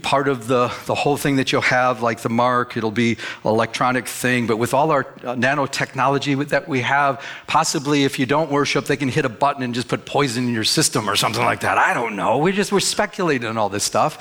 part 0.00 0.28
of 0.28 0.46
the, 0.46 0.72
the 0.86 0.94
whole 0.94 1.18
thing 1.18 1.36
that 1.36 1.52
you'll 1.52 1.60
have, 1.60 2.00
like 2.00 2.22
the 2.22 2.30
mark, 2.30 2.74
it'll 2.76 2.90
be 2.90 3.18
electronic 3.44 4.08
thing. 4.08 4.46
But 4.46 4.56
with 4.56 4.72
all 4.72 4.90
our 4.90 5.00
uh, 5.22 5.34
nanotechnology 5.34 6.48
that 6.48 6.66
we 6.66 6.80
have, 6.80 7.22
possibly 7.46 8.04
if 8.04 8.18
you 8.18 8.24
don't 8.24 8.50
worship, 8.50 8.86
they 8.86 8.96
can 8.96 9.10
hit 9.10 9.26
a 9.26 9.28
button 9.28 9.62
and 9.62 9.74
just 9.74 9.88
put 9.88 10.06
poison 10.06 10.48
in 10.48 10.54
your 10.54 10.64
system 10.64 11.08
or 11.08 11.16
something 11.16 11.44
like 11.44 11.60
that. 11.60 11.76
I 11.76 11.92
don't 11.92 12.16
know. 12.16 12.38
We 12.38 12.50
just, 12.50 12.72
we're 12.72 12.80
speculating 12.80 13.46
on 13.46 13.58
all 13.58 13.68
this 13.68 13.84
stuff. 13.84 14.18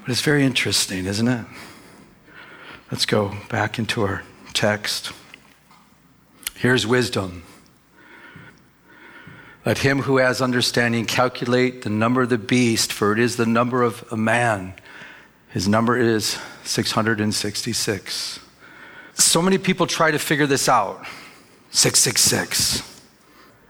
But 0.00 0.10
it's 0.10 0.22
very 0.22 0.44
interesting, 0.44 1.06
isn't 1.06 1.28
it? 1.28 1.46
Let's 2.90 3.06
go 3.06 3.36
back 3.48 3.78
into 3.78 4.02
our 4.02 4.24
text. 4.54 5.12
Here's 6.56 6.84
wisdom. 6.84 7.44
Let 9.64 9.78
him 9.78 10.00
who 10.00 10.16
has 10.16 10.40
understanding 10.40 11.04
calculate 11.04 11.82
the 11.82 11.90
number 11.90 12.22
of 12.22 12.30
the 12.30 12.38
beast, 12.38 12.92
for 12.92 13.12
it 13.12 13.18
is 13.18 13.36
the 13.36 13.46
number 13.46 13.82
of 13.82 14.04
a 14.10 14.16
man. 14.16 14.74
His 15.50 15.68
number 15.68 15.98
is 15.98 16.38
666. 16.64 18.40
So 19.14 19.42
many 19.42 19.58
people 19.58 19.86
try 19.86 20.10
to 20.10 20.18
figure 20.18 20.46
this 20.46 20.68
out 20.68 21.04
666. 21.72 22.88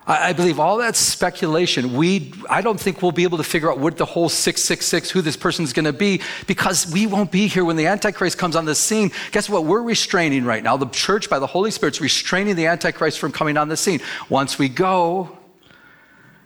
I, 0.06 0.32
believe 0.32 0.58
all 0.58 0.78
that 0.78 0.96
speculation. 0.96 1.94
We, 1.94 2.32
I 2.48 2.62
don't 2.62 2.80
think 2.80 3.00
we'll 3.00 3.12
be 3.12 3.22
able 3.22 3.38
to 3.38 3.44
figure 3.44 3.70
out 3.70 3.78
what 3.78 3.96
the 3.96 4.04
whole 4.04 4.28
666, 4.28 5.10
who 5.10 5.22
this 5.22 5.36
person's 5.36 5.72
going 5.72 5.84
to 5.84 5.92
be, 5.92 6.20
because 6.48 6.90
we 6.90 7.06
won't 7.06 7.30
be 7.30 7.46
here 7.46 7.64
when 7.64 7.76
the 7.76 7.86
Antichrist 7.86 8.36
comes 8.36 8.56
on 8.56 8.64
the 8.64 8.74
scene. 8.74 9.12
Guess 9.30 9.48
what? 9.48 9.66
We're 9.66 9.82
restraining 9.82 10.44
right 10.44 10.64
now. 10.64 10.76
The 10.76 10.86
church, 10.86 11.30
by 11.30 11.38
the 11.38 11.46
Holy 11.46 11.70
Spirit, 11.70 11.94
is 11.94 12.00
restraining 12.00 12.56
the 12.56 12.66
Antichrist 12.66 13.20
from 13.20 13.30
coming 13.30 13.56
on 13.56 13.68
the 13.68 13.76
scene. 13.76 14.00
Once 14.28 14.58
we 14.58 14.68
go, 14.68 15.38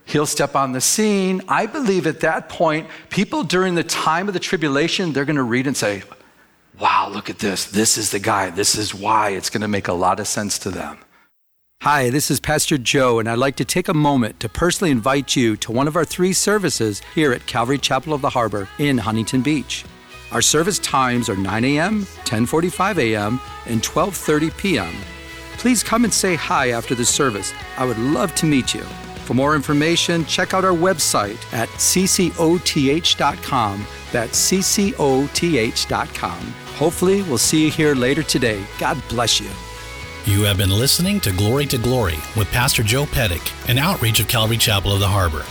He'll 0.04 0.26
step 0.26 0.54
on 0.54 0.72
the 0.72 0.80
scene. 0.80 1.42
I 1.48 1.66
believe 1.66 2.06
at 2.06 2.20
that 2.20 2.48
point, 2.48 2.88
people 3.08 3.42
during 3.42 3.74
the 3.74 3.84
time 3.84 4.28
of 4.28 4.34
the 4.34 4.40
tribulation, 4.40 5.12
they're 5.12 5.24
going 5.24 5.36
to 5.36 5.42
read 5.42 5.66
and 5.66 5.76
say, 5.76 6.02
Wow, 6.78 7.08
look 7.08 7.30
at 7.30 7.38
this. 7.38 7.66
This 7.66 7.96
is 7.96 8.10
the 8.10 8.18
guy. 8.18 8.50
This 8.50 8.74
is 8.74 8.94
why. 8.94 9.30
It's 9.30 9.48
going 9.48 9.62
to 9.62 9.68
make 9.68 9.86
a 9.86 9.92
lot 9.92 10.18
of 10.18 10.26
sense 10.26 10.58
to 10.60 10.70
them. 10.70 10.98
Hi, 11.82 12.10
this 12.10 12.30
is 12.30 12.40
Pastor 12.40 12.78
Joe, 12.78 13.18
and 13.18 13.28
I'd 13.28 13.38
like 13.38 13.56
to 13.56 13.64
take 13.64 13.88
a 13.88 13.94
moment 13.94 14.40
to 14.40 14.48
personally 14.48 14.90
invite 14.90 15.36
you 15.36 15.54
to 15.58 15.70
one 15.70 15.86
of 15.86 15.96
our 15.96 16.04
three 16.04 16.32
services 16.32 17.02
here 17.14 17.32
at 17.32 17.46
Calvary 17.46 17.78
Chapel 17.78 18.14
of 18.14 18.22
the 18.22 18.30
Harbor 18.30 18.68
in 18.78 18.98
Huntington 18.98 19.42
Beach. 19.42 19.84
Our 20.32 20.40
service 20.42 20.78
times 20.78 21.28
are 21.28 21.36
9 21.36 21.64
a.m., 21.64 22.06
10:45 22.24 22.98
a.m., 22.98 23.40
and 23.66 23.82
12:30 23.82 24.56
p.m. 24.56 24.94
Please 25.58 25.82
come 25.84 26.04
and 26.04 26.12
say 26.12 26.34
hi 26.34 26.70
after 26.70 26.94
the 26.94 27.04
service. 27.04 27.52
I 27.76 27.84
would 27.84 27.98
love 27.98 28.34
to 28.36 28.46
meet 28.46 28.74
you. 28.74 28.84
For 29.24 29.34
more 29.34 29.56
information, 29.56 30.24
check 30.26 30.52
out 30.52 30.64
our 30.64 30.72
website 30.72 31.38
at 31.54 31.68
ccoth.com. 31.70 32.26
That's 34.12 34.52
ccoth.com. 34.52 36.40
Hopefully, 36.76 37.22
we'll 37.22 37.38
see 37.38 37.64
you 37.64 37.70
here 37.70 37.94
later 37.94 38.22
today. 38.22 38.62
God 38.78 39.02
bless 39.08 39.40
you. 39.40 39.48
You 40.26 40.42
have 40.42 40.58
been 40.58 40.70
listening 40.70 41.20
to 41.20 41.32
Glory 41.32 41.66
to 41.66 41.78
Glory 41.78 42.18
with 42.36 42.50
Pastor 42.50 42.82
Joe 42.82 43.04
Pettick, 43.04 43.52
an 43.68 43.78
outreach 43.78 44.20
of 44.20 44.28
Calvary 44.28 44.56
Chapel 44.56 44.92
of 44.92 45.00
the 45.00 45.08
Harbor. 45.08 45.44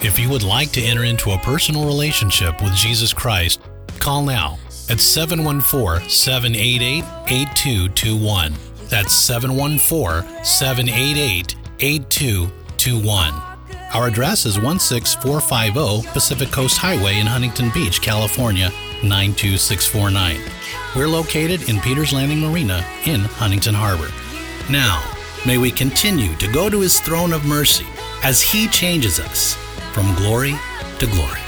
If 0.00 0.18
you 0.18 0.30
would 0.30 0.42
like 0.42 0.70
to 0.72 0.82
enter 0.82 1.04
into 1.04 1.32
a 1.32 1.38
personal 1.38 1.86
relationship 1.86 2.62
with 2.62 2.74
Jesus 2.74 3.12
Christ, 3.12 3.60
call 3.98 4.22
now 4.22 4.58
at 4.88 5.00
714 5.00 6.08
788 6.08 7.04
8221. 7.26 8.54
That's 8.88 9.12
714 9.12 10.44
788 10.44 11.56
8221. 11.80 12.57
Our 13.92 14.06
address 14.06 14.46
is 14.46 14.54
16450 14.56 16.08
Pacific 16.12 16.50
Coast 16.50 16.78
Highway 16.78 17.18
in 17.18 17.26
Huntington 17.26 17.70
Beach, 17.74 18.00
California 18.00 18.70
92649. 19.02 20.40
We're 20.94 21.08
located 21.08 21.68
in 21.68 21.80
Peters 21.80 22.12
Landing 22.12 22.40
Marina 22.40 22.84
in 23.06 23.20
Huntington 23.20 23.74
Harbor. 23.74 24.10
Now, 24.70 25.02
may 25.46 25.58
we 25.58 25.70
continue 25.70 26.36
to 26.36 26.52
go 26.52 26.70
to 26.70 26.80
his 26.80 27.00
throne 27.00 27.32
of 27.32 27.44
mercy 27.44 27.86
as 28.22 28.40
he 28.40 28.68
changes 28.68 29.18
us 29.18 29.54
from 29.92 30.14
glory 30.14 30.54
to 30.98 31.06
glory. 31.06 31.40